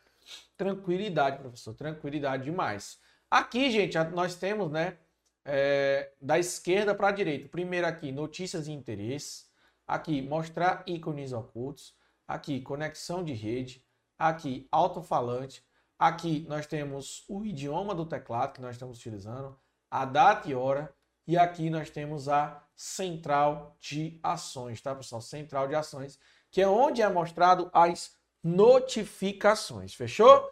Tranquilidade, 0.57 1.41
professor. 1.41 1.75
Tranquilidade 1.75 2.45
demais. 2.45 3.01
Aqui, 3.29 3.73
gente, 3.73 3.99
nós 4.15 4.37
temos, 4.37 4.71
né, 4.71 4.99
é, 5.45 6.13
da 6.21 6.39
esquerda 6.39 6.95
para 6.95 7.09
a 7.09 7.13
direita. 7.13 7.49
Primeiro 7.49 7.89
aqui, 7.89 8.13
notícias 8.13 8.69
e 8.69 8.71
interesses. 8.71 9.51
Aqui, 9.85 10.23
mostrar 10.23 10.85
ícones 10.87 11.33
ocultos. 11.33 11.93
Aqui, 12.25 12.61
conexão 12.61 13.25
de 13.25 13.33
rede. 13.33 13.85
Aqui, 14.17 14.69
alto-falante. 14.71 15.67
Aqui, 15.99 16.47
nós 16.49 16.69
temos 16.69 17.25
o 17.29 17.45
idioma 17.45 17.97
do 17.97 18.07
teclado 18.07 18.53
que 18.53 18.61
nós 18.61 18.77
estamos 18.77 18.97
utilizando. 18.97 19.61
A 19.93 20.07
data 20.07 20.49
e 20.49 20.55
hora. 20.55 20.91
E 21.27 21.37
aqui 21.37 21.69
nós 21.69 21.91
temos 21.91 22.27
a 22.27 22.67
central 22.75 23.77
de 23.79 24.19
ações, 24.23 24.81
tá, 24.81 24.95
pessoal? 24.95 25.21
Central 25.21 25.69
de 25.69 25.75
ações, 25.75 26.19
que 26.51 26.63
é 26.63 26.67
onde 26.67 27.03
é 27.03 27.09
mostrado 27.11 27.71
as 27.75 28.17
notificações. 28.43 29.93
Fechou? 29.93 30.51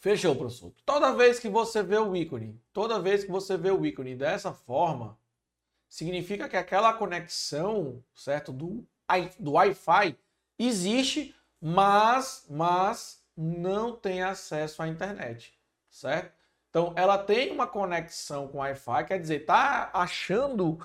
Fechou, 0.00 0.34
professor. 0.34 0.72
Toda 0.84 1.14
vez 1.14 1.38
que 1.38 1.48
você 1.48 1.80
vê 1.80 1.96
o 1.96 2.14
ícone, 2.16 2.60
toda 2.72 3.00
vez 3.00 3.22
que 3.22 3.30
você 3.30 3.56
vê 3.56 3.70
o 3.70 3.86
ícone 3.86 4.16
dessa 4.16 4.52
forma, 4.52 5.16
significa 5.88 6.48
que 6.48 6.56
aquela 6.56 6.92
conexão, 6.92 8.02
certo, 8.14 8.52
do, 8.52 8.84
do 9.38 9.52
Wi-Fi 9.52 10.18
existe, 10.58 11.34
mas, 11.60 12.44
mas 12.50 13.24
não 13.36 13.94
tem 13.94 14.22
acesso 14.22 14.82
à 14.82 14.88
internet, 14.88 15.56
certo? 15.88 16.37
Então, 16.70 16.92
ela 16.96 17.18
tem 17.18 17.50
uma 17.50 17.66
conexão 17.66 18.48
com 18.48 18.58
Wi-Fi, 18.58 19.04
quer 19.06 19.20
dizer, 19.20 19.40
tá 19.46 19.90
achando 19.92 20.78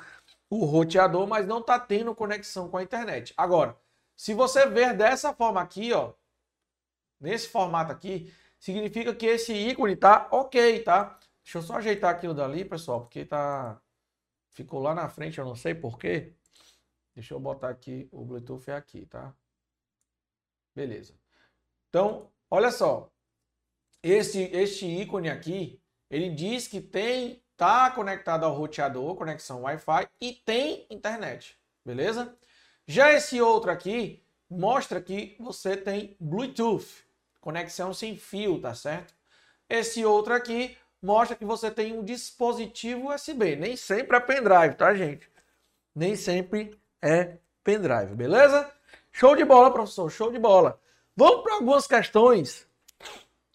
o 0.50 0.66
roteador, 0.66 1.28
mas 1.28 1.46
não 1.48 1.62
tá 1.62 1.80
tendo 1.80 2.16
conexão 2.16 2.70
com 2.70 2.78
a 2.78 2.84
internet. 2.84 3.34
Agora, 3.36 3.78
se 4.16 4.34
você 4.34 4.68
ver 4.68 4.96
dessa 4.96 5.34
forma 5.34 5.62
aqui, 5.62 5.92
ó, 5.94 6.14
nesse 7.20 7.50
formato 7.50 7.92
aqui, 7.92 8.34
significa 8.60 9.14
que 9.14 9.26
esse 9.26 9.54
ícone 9.54 9.96
tá 9.96 10.28
ok, 10.32 10.84
tá? 10.84 11.20
Deixa 11.44 11.58
eu 11.58 11.62
só 11.62 11.78
ajeitar 11.78 12.12
aquilo 12.12 12.34
dali, 12.34 12.64
pessoal, 12.64 13.02
porque 13.02 13.26
tá 13.26 13.82
ficou 14.54 14.80
lá 14.80 14.94
na 14.94 15.10
frente, 15.10 15.40
eu 15.40 15.46
não 15.46 15.56
sei 15.56 15.76
porquê. 15.76 16.34
Deixa 17.14 17.34
eu 17.34 17.40
botar 17.40 17.70
aqui 17.70 18.08
o 18.12 18.24
Bluetooth 18.24 18.70
é 18.70 18.76
aqui, 18.76 19.06
tá? 19.06 19.36
Beleza. 20.76 21.14
Então, 21.90 22.32
olha 22.50 22.72
só. 22.72 23.13
Esse, 24.04 24.44
este 24.54 24.86
ícone 24.86 25.30
aqui, 25.30 25.82
ele 26.10 26.30
diz 26.30 26.68
que 26.68 26.82
tem 26.82 27.42
tá 27.56 27.90
conectado 27.92 28.44
ao 28.44 28.54
roteador, 28.54 29.16
conexão 29.16 29.62
Wi-Fi 29.62 30.08
e 30.20 30.34
tem 30.34 30.86
internet, 30.90 31.58
beleza? 31.86 32.38
Já 32.86 33.14
esse 33.14 33.40
outro 33.40 33.72
aqui 33.72 34.22
mostra 34.50 35.00
que 35.00 35.38
você 35.40 35.78
tem 35.78 36.18
Bluetooth, 36.20 37.06
conexão 37.40 37.94
sem 37.94 38.18
fio, 38.18 38.60
tá 38.60 38.76
certo? 38.76 39.14
Esse 39.70 40.04
outro 40.04 40.34
aqui 40.34 40.78
mostra 41.02 41.36
que 41.36 41.46
você 41.46 41.72
tem 41.72 41.98
um 41.98 42.04
dispositivo 42.04 43.14
USB. 43.14 43.56
Nem 43.56 43.76
sempre 43.76 44.18
é 44.18 44.20
pendrive, 44.20 44.76
tá, 44.76 44.94
gente? 44.94 45.30
Nem 45.96 46.16
sempre 46.16 46.78
é 47.02 47.38
pendrive, 47.64 48.16
beleza? 48.16 48.72
Show 49.12 49.36
de 49.36 49.46
bola, 49.46 49.72
professor, 49.72 50.10
show 50.10 50.32
de 50.32 50.40
bola. 50.40 50.80
Vamos 51.16 51.44
para 51.44 51.56
algumas 51.56 51.88
questões. 51.88 52.68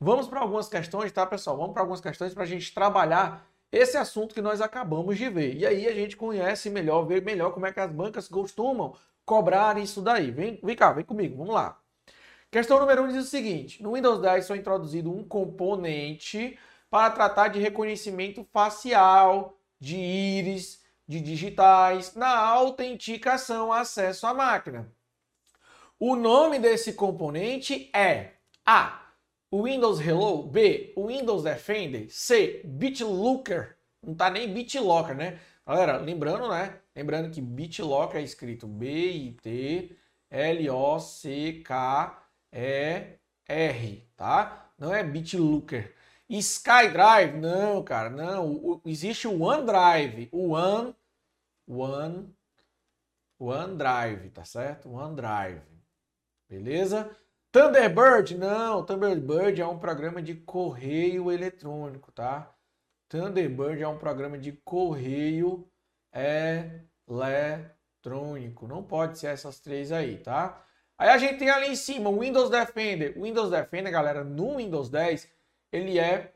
Vamos 0.01 0.29
para 0.29 0.41
algumas 0.41 0.69
questões, 0.69 1.11
tá, 1.11 1.27
pessoal? 1.27 1.57
Vamos 1.57 1.73
para 1.73 1.83
algumas 1.83 2.01
questões 2.01 2.33
para 2.33 2.45
a 2.45 2.47
gente 2.47 2.73
trabalhar 2.73 3.45
esse 3.71 3.97
assunto 3.97 4.35
que 4.35 4.41
nós 4.41 4.61
acabamos 4.61 5.19
de 5.19 5.29
ver. 5.29 5.57
E 5.57 5.67
aí 5.67 5.89
a 5.89 5.95
gente 5.95 6.17
conhece 6.17 6.71
melhor, 6.71 7.05
vê 7.05 7.21
melhor 7.21 7.53
como 7.53 7.67
é 7.67 7.73
que 7.73 7.81
as 7.81 7.91
bancas 7.91 8.29
costumam 8.29 8.95
cobrar 9.25 9.77
isso 9.77 10.01
daí. 10.01 10.31
Vem, 10.31 10.59
vem 10.63 10.77
cá, 10.77 10.93
vem 10.93 11.05
comigo, 11.05 11.37
vamos 11.37 11.55
lá. 11.55 11.81
Questão 12.51 12.79
número 12.79 13.03
1 13.03 13.05
um 13.05 13.09
diz 13.09 13.27
o 13.27 13.29
seguinte: 13.29 13.83
no 13.83 13.95
Windows 13.95 14.21
10 14.21 14.47
foi 14.47 14.59
introduzido 14.59 15.13
um 15.13 15.23
componente 15.23 16.59
para 16.89 17.11
tratar 17.11 17.49
de 17.49 17.59
reconhecimento 17.59 18.47
facial, 18.53 19.59
de 19.81 19.97
íris, 19.97 20.83
de 21.07 21.21
digitais, 21.21 22.15
na 22.15 22.39
autenticação 22.39 23.73
acesso 23.73 24.27
à 24.27 24.33
máquina. 24.33 24.91
O 25.99 26.15
nome 26.15 26.59
desse 26.59 26.93
componente 26.93 27.91
é 27.93 28.35
A. 28.65 29.08
Windows 29.53 29.99
Hello, 30.01 30.43
B. 30.43 30.93
Windows 30.97 31.43
Defender, 31.43 32.09
C. 32.11 32.63
BitLocker, 32.65 33.79
não 34.03 34.15
tá 34.15 34.29
nem 34.29 34.53
BitLocker, 34.53 35.17
né? 35.17 35.41
Galera, 35.67 35.97
lembrando, 35.97 36.49
né? 36.49 36.81
Lembrando 36.95 37.31
que 37.31 37.41
BitLocker 37.41 38.21
é 38.21 38.25
escrito 38.25 38.67
B-I-T-L-O-C-K 38.67 39.99
e-R, 42.53 44.11
tá? 44.17 44.71
Não 44.79 44.95
é 44.95 45.03
BitLooker. 45.03 45.95
SkyDrive, 46.29 47.39
não, 47.39 47.83
cara, 47.83 48.11
não. 48.11 48.53
O, 48.53 48.83
existe 48.85 49.27
o 49.27 49.43
OneDrive, 49.43 50.29
o 50.31 50.51
One, 50.51 50.95
One, 51.67 52.35
OneDrive, 53.39 54.31
tá 54.31 54.45
certo? 54.45 54.91
OneDrive, 54.91 55.63
beleza? 56.49 57.11
Thunderbird, 57.51 58.37
não. 58.37 58.85
Thunderbird 58.85 59.61
é 59.61 59.67
um 59.67 59.79
programa 59.79 60.21
de 60.23 60.35
correio 60.35 61.31
eletrônico, 61.33 62.13
tá? 62.13 62.55
Thunderbird 63.09 63.83
é 63.83 63.89
um 63.89 63.99
programa 63.99 64.37
de 64.39 64.53
correio 64.53 65.67
eletrônico. 67.07 68.67
Não 68.67 68.83
pode 68.83 69.19
ser 69.19 69.29
essas 69.29 69.61
três 69.61 69.93
aí, 69.93 70.19
tá? 70.19 70.63
Aí 70.99 71.09
a 71.09 71.19
gente 71.19 71.39
tem 71.39 71.49
ali 71.49 71.69
em 71.69 71.77
cima 71.77 72.11
o 72.11 72.21
Windows 72.21 72.51
Defender. 72.51 73.17
O 73.17 73.23
Windows 73.23 73.51
Defender, 73.51 73.91
galera, 73.91 74.25
no 74.25 74.57
Windows 74.57 74.91
10, 74.91 75.29
ele 75.73 75.99
é 75.99 76.33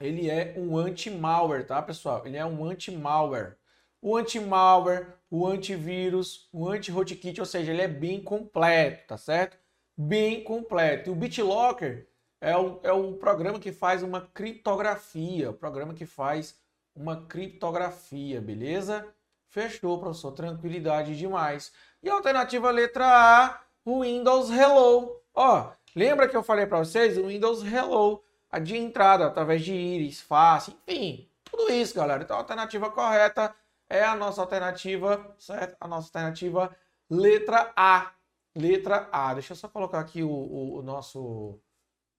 ele 0.00 0.28
é 0.28 0.54
um 0.56 0.76
anti-malware, 0.76 1.66
tá, 1.66 1.80
pessoal? 1.80 2.26
Ele 2.26 2.36
é 2.36 2.44
um 2.44 2.64
anti-malware. 2.64 3.56
O 4.02 4.16
anti-malware, 4.16 5.14
o 5.30 5.46
antivírus, 5.46 6.48
o 6.52 6.68
anti-rootkit, 6.68 7.38
ou 7.40 7.46
seja, 7.46 7.72
ele 7.72 7.82
é 7.82 7.88
bem 7.88 8.20
completo, 8.20 9.06
tá 9.06 9.16
certo? 9.16 9.56
Bem 9.96 10.42
completo. 10.42 11.08
E 11.08 11.12
o 11.12 11.14
BitLocker 11.14 12.08
é 12.40 12.56
o, 12.56 12.80
é 12.82 12.92
o 12.92 13.12
programa 13.14 13.58
que 13.58 13.72
faz 13.72 14.02
uma 14.02 14.20
criptografia, 14.20 15.50
o 15.50 15.54
programa 15.54 15.94
que 15.94 16.04
faz 16.04 16.58
uma 16.94 17.24
criptografia, 17.26 18.40
beleza? 18.40 19.06
Fechou, 19.48 19.98
professor. 19.98 20.32
Tranquilidade 20.32 21.16
demais. 21.16 21.72
E 22.02 22.10
a 22.10 22.14
alternativa 22.14 22.70
letra 22.70 23.06
A 23.06 23.64
o 23.84 24.02
Windows 24.02 24.50
Hello. 24.50 25.20
Ó, 25.34 25.70
lembra 25.94 26.28
que 26.28 26.36
eu 26.36 26.42
falei 26.42 26.66
para 26.66 26.78
vocês? 26.78 27.18
O 27.18 27.26
Windows 27.26 27.62
Hello, 27.62 28.24
a 28.50 28.58
de 28.58 28.76
entrada 28.76 29.26
através 29.26 29.62
de 29.62 29.74
íris, 29.74 30.20
face, 30.20 30.76
enfim, 30.88 31.28
tudo 31.44 31.70
isso, 31.72 31.94
galera. 31.94 32.22
Então 32.22 32.36
a 32.36 32.40
alternativa 32.40 32.90
correta 32.90 33.54
é 33.88 34.02
a 34.02 34.16
nossa 34.16 34.40
alternativa, 34.40 35.34
certo? 35.38 35.76
A 35.80 35.86
nossa 35.86 36.08
alternativa 36.08 36.74
letra 37.10 37.72
A. 37.76 38.12
Letra 38.54 39.08
A. 39.12 39.34
Deixa 39.34 39.52
eu 39.52 39.56
só 39.56 39.68
colocar 39.68 40.00
aqui 40.00 40.22
o, 40.22 40.30
o, 40.30 40.78
o 40.78 40.82
nosso 40.82 41.60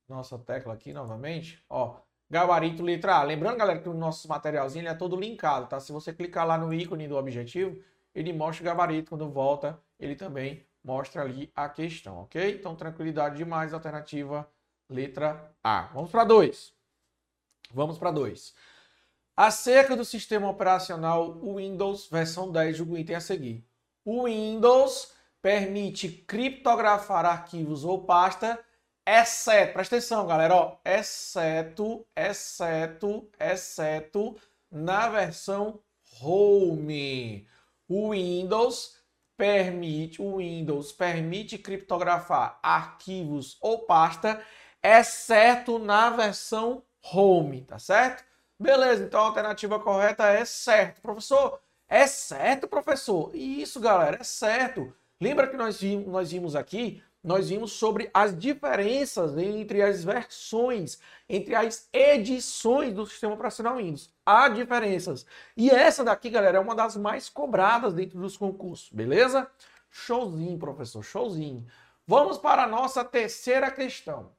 nossa 0.07 0.37
tecla 0.37 0.73
aqui 0.73 0.93
novamente, 0.93 1.63
ó. 1.69 1.97
Gabarito 2.29 2.83
letra 2.83 3.17
A. 3.17 3.23
Lembrando, 3.23 3.57
galera, 3.57 3.79
que 3.79 3.89
o 3.89 3.93
nosso 3.93 4.27
materialzinho 4.27 4.87
é 4.87 4.93
todo 4.93 5.15
linkado, 5.15 5.67
tá? 5.67 5.79
Se 5.79 5.91
você 5.91 6.11
clicar 6.13 6.45
lá 6.45 6.57
no 6.57 6.73
ícone 6.73 7.07
do 7.07 7.15
objetivo, 7.15 7.79
ele 8.13 8.33
mostra 8.33 8.63
o 8.63 8.65
gabarito. 8.65 9.09
Quando 9.09 9.29
volta, 9.29 9.79
ele 9.99 10.15
também 10.15 10.65
mostra 10.83 11.21
ali 11.21 11.51
a 11.55 11.69
questão, 11.69 12.19
ok? 12.19 12.55
Então, 12.55 12.75
tranquilidade 12.75 13.37
demais, 13.37 13.73
alternativa 13.73 14.47
letra 14.89 15.51
A. 15.63 15.83
Vamos 15.93 16.11
para 16.11 16.23
2. 16.23 16.73
Vamos 17.71 17.97
para 17.97 18.11
2. 18.11 18.55
Acerca 19.35 19.95
do 19.95 20.05
sistema 20.05 20.49
operacional 20.49 21.33
Windows 21.41 22.07
versão 22.07 22.51
10, 22.51 22.77
julgo 22.77 22.97
item 22.97 23.15
a 23.15 23.19
seguir. 23.19 23.67
O 24.03 24.25
Windows 24.25 25.14
permite 25.45 26.09
criptografar 26.09 27.23
arquivos 27.23 27.85
ou 27.85 28.03
pasta, 28.03 28.59
exceto, 29.05 29.73
presta 29.73 29.97
atenção, 29.97 30.25
galera, 30.25 30.55
ó, 30.55 30.77
exceto, 30.83 32.03
exceto, 32.15 33.29
exceto 33.39 34.35
na 34.71 35.07
versão 35.07 35.79
Home. 36.19 37.47
O 37.87 38.09
Windows 38.09 38.97
permite, 39.37 40.19
o 40.19 40.37
Windows 40.37 40.91
permite 40.91 41.59
criptografar 41.59 42.57
arquivos 42.63 43.59
ou 43.61 43.85
pasta, 43.85 44.41
exceto 44.81 45.77
na 45.77 46.09
versão 46.09 46.81
Home, 47.13 47.61
tá 47.61 47.77
certo? 47.77 48.23
Beleza, 48.59 49.03
então 49.03 49.19
a 49.19 49.25
alternativa 49.27 49.79
correta 49.79 50.25
é 50.25 50.43
certo. 50.43 51.01
Professor, 51.01 51.61
é 51.87 52.07
certo, 52.07 52.67
professor? 52.67 53.29
Isso, 53.35 53.79
galera, 53.79 54.17
é 54.19 54.23
certo. 54.23 54.91
Lembra 55.19 55.47
que 55.47 55.57
nós 55.57 55.79
vimos, 55.79 56.07
nós 56.07 56.31
vimos 56.31 56.55
aqui 56.55 57.01
nós 57.25 57.49
vimos 57.49 57.71
sobre 57.71 58.07
as 58.13 58.37
diferenças 58.37 59.35
entre 59.35 59.81
as 59.81 60.03
versões, 60.03 60.99
entre 61.27 61.55
as 61.55 61.89
edições 61.91 62.93
do 62.93 63.03
sistema 63.07 63.33
operacional 63.33 63.77
Windows. 63.77 64.13
Há 64.23 64.47
diferenças. 64.47 65.25
E 65.57 65.71
essa 65.71 66.03
daqui, 66.03 66.29
galera, 66.29 66.59
é 66.59 66.61
uma 66.61 66.75
das 66.75 66.95
mais 66.95 67.27
cobradas 67.27 67.95
dentro 67.95 68.19
dos 68.19 68.37
concursos, 68.37 68.91
beleza? 68.91 69.49
Showzinho, 69.89 70.59
professor, 70.59 71.01
showzinho. 71.01 71.65
Vamos 72.05 72.37
para 72.37 72.65
a 72.65 72.67
nossa 72.67 73.03
terceira 73.03 73.71
questão. 73.71 74.31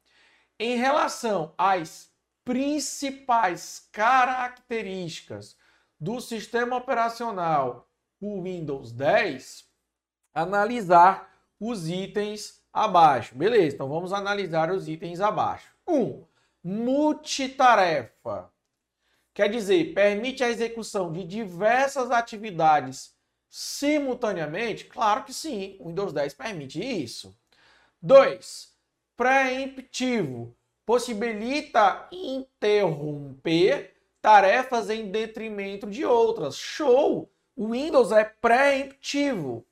Em 0.56 0.76
relação 0.76 1.52
às 1.58 2.08
principais 2.44 3.88
características 3.90 5.56
do 5.98 6.20
sistema 6.20 6.76
operacional 6.76 7.90
o 8.20 8.42
Windows 8.42 8.92
10, 8.92 9.66
analisar 10.36 11.32
os 11.58 11.88
itens 11.88 12.60
abaixo. 12.70 13.34
Beleza, 13.34 13.74
então 13.74 13.88
vamos 13.88 14.12
analisar 14.12 14.70
os 14.70 14.86
itens 14.86 15.18
abaixo. 15.18 15.72
1. 15.88 15.94
Um, 15.94 16.24
multitarefa. 16.62 18.50
Quer 19.32 19.48
dizer, 19.48 19.94
permite 19.94 20.44
a 20.44 20.50
execução 20.50 21.10
de 21.10 21.24
diversas 21.24 22.10
atividades 22.10 23.14
simultaneamente? 23.48 24.84
Claro 24.84 25.24
que 25.24 25.32
sim, 25.32 25.76
o 25.80 25.88
Windows 25.88 26.12
10 26.12 26.34
permite 26.34 26.80
isso. 26.80 27.34
2. 28.02 28.74
Preemptivo. 29.16 30.54
Possibilita 30.84 32.08
interromper 32.12 33.94
tarefas 34.20 34.90
em 34.90 35.10
detrimento 35.10 35.86
de 35.86 36.04
outras. 36.04 36.56
Show! 36.56 37.30
O 37.56 37.70
Windows 37.70 38.12
é 38.12 38.24
preemptivo. 38.24 39.64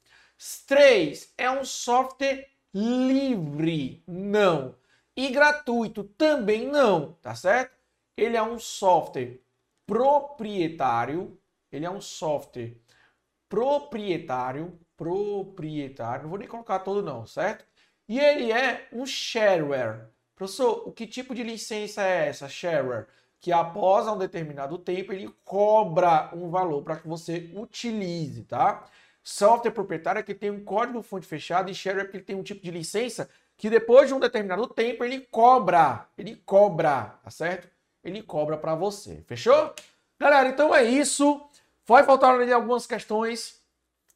3. 0.66 1.32
É 1.38 1.50
um 1.50 1.64
software 1.64 2.48
livre, 2.72 4.02
não. 4.06 4.74
E 5.16 5.30
gratuito 5.30 6.04
também 6.04 6.66
não, 6.66 7.12
tá 7.14 7.34
certo? 7.34 7.76
Ele 8.16 8.36
é 8.36 8.42
um 8.42 8.58
software 8.58 9.40
proprietário, 9.86 11.38
ele 11.70 11.84
é 11.84 11.90
um 11.90 12.00
software 12.00 12.76
proprietário, 13.48 14.78
proprietário, 14.96 16.22
não 16.24 16.30
vou 16.30 16.38
nem 16.38 16.48
colocar 16.48 16.80
todo 16.80 17.02
não, 17.02 17.26
certo? 17.26 17.64
E 18.08 18.18
ele 18.18 18.52
é 18.52 18.88
um 18.92 19.06
shareware. 19.06 20.08
Professor, 20.34 20.86
o 20.86 20.92
que 20.92 21.06
tipo 21.06 21.34
de 21.34 21.42
licença 21.42 22.02
é 22.02 22.28
essa, 22.28 22.48
shareware? 22.48 23.06
Que 23.40 23.52
após 23.52 24.06
um 24.08 24.18
determinado 24.18 24.78
tempo 24.78 25.12
ele 25.12 25.28
cobra 25.44 26.30
um 26.34 26.50
valor 26.50 26.82
para 26.82 26.96
que 26.96 27.06
você 27.06 27.50
utilize, 27.54 28.42
tá? 28.44 28.88
Software 29.24 29.70
proprietário 29.70 30.18
é 30.18 30.22
que 30.22 30.34
tem 30.34 30.50
um 30.50 30.62
código-fonte 30.62 31.26
fechado 31.26 31.70
e 31.70 31.74
share 31.74 32.00
é 32.00 32.04
que 32.04 32.20
tem 32.20 32.36
um 32.36 32.42
tipo 32.42 32.62
de 32.62 32.70
licença 32.70 33.30
que 33.56 33.70
depois 33.70 34.08
de 34.08 34.14
um 34.14 34.20
determinado 34.20 34.66
tempo 34.66 35.02
ele 35.02 35.20
cobra, 35.20 36.06
ele 36.18 36.36
cobra, 36.44 37.18
tá 37.24 37.30
certo? 37.30 37.66
Ele 38.02 38.22
cobra 38.22 38.58
para 38.58 38.74
você, 38.74 39.24
fechou? 39.26 39.74
Galera, 40.20 40.50
então 40.50 40.74
é 40.74 40.84
isso. 40.84 41.40
Vai 41.86 42.02
faltar 42.02 42.34
ali 42.38 42.52
algumas 42.52 42.86
questões, 42.86 43.62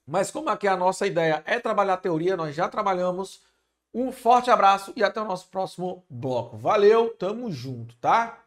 mas 0.06 0.30
como 0.30 0.50
aqui 0.50 0.68
a 0.68 0.76
nossa 0.76 1.06
ideia 1.06 1.42
é 1.46 1.58
trabalhar 1.58 1.94
a 1.94 1.98
teoria, 1.98 2.36
nós 2.36 2.54
já 2.54 2.68
trabalhamos. 2.68 3.42
Um 3.94 4.12
forte 4.12 4.50
abraço 4.50 4.92
e 4.94 5.02
até 5.02 5.20
o 5.20 5.24
nosso 5.24 5.48
próximo 5.48 6.04
bloco. 6.10 6.58
Valeu, 6.58 7.14
tamo 7.14 7.50
junto, 7.50 7.94
tá? 7.96 8.44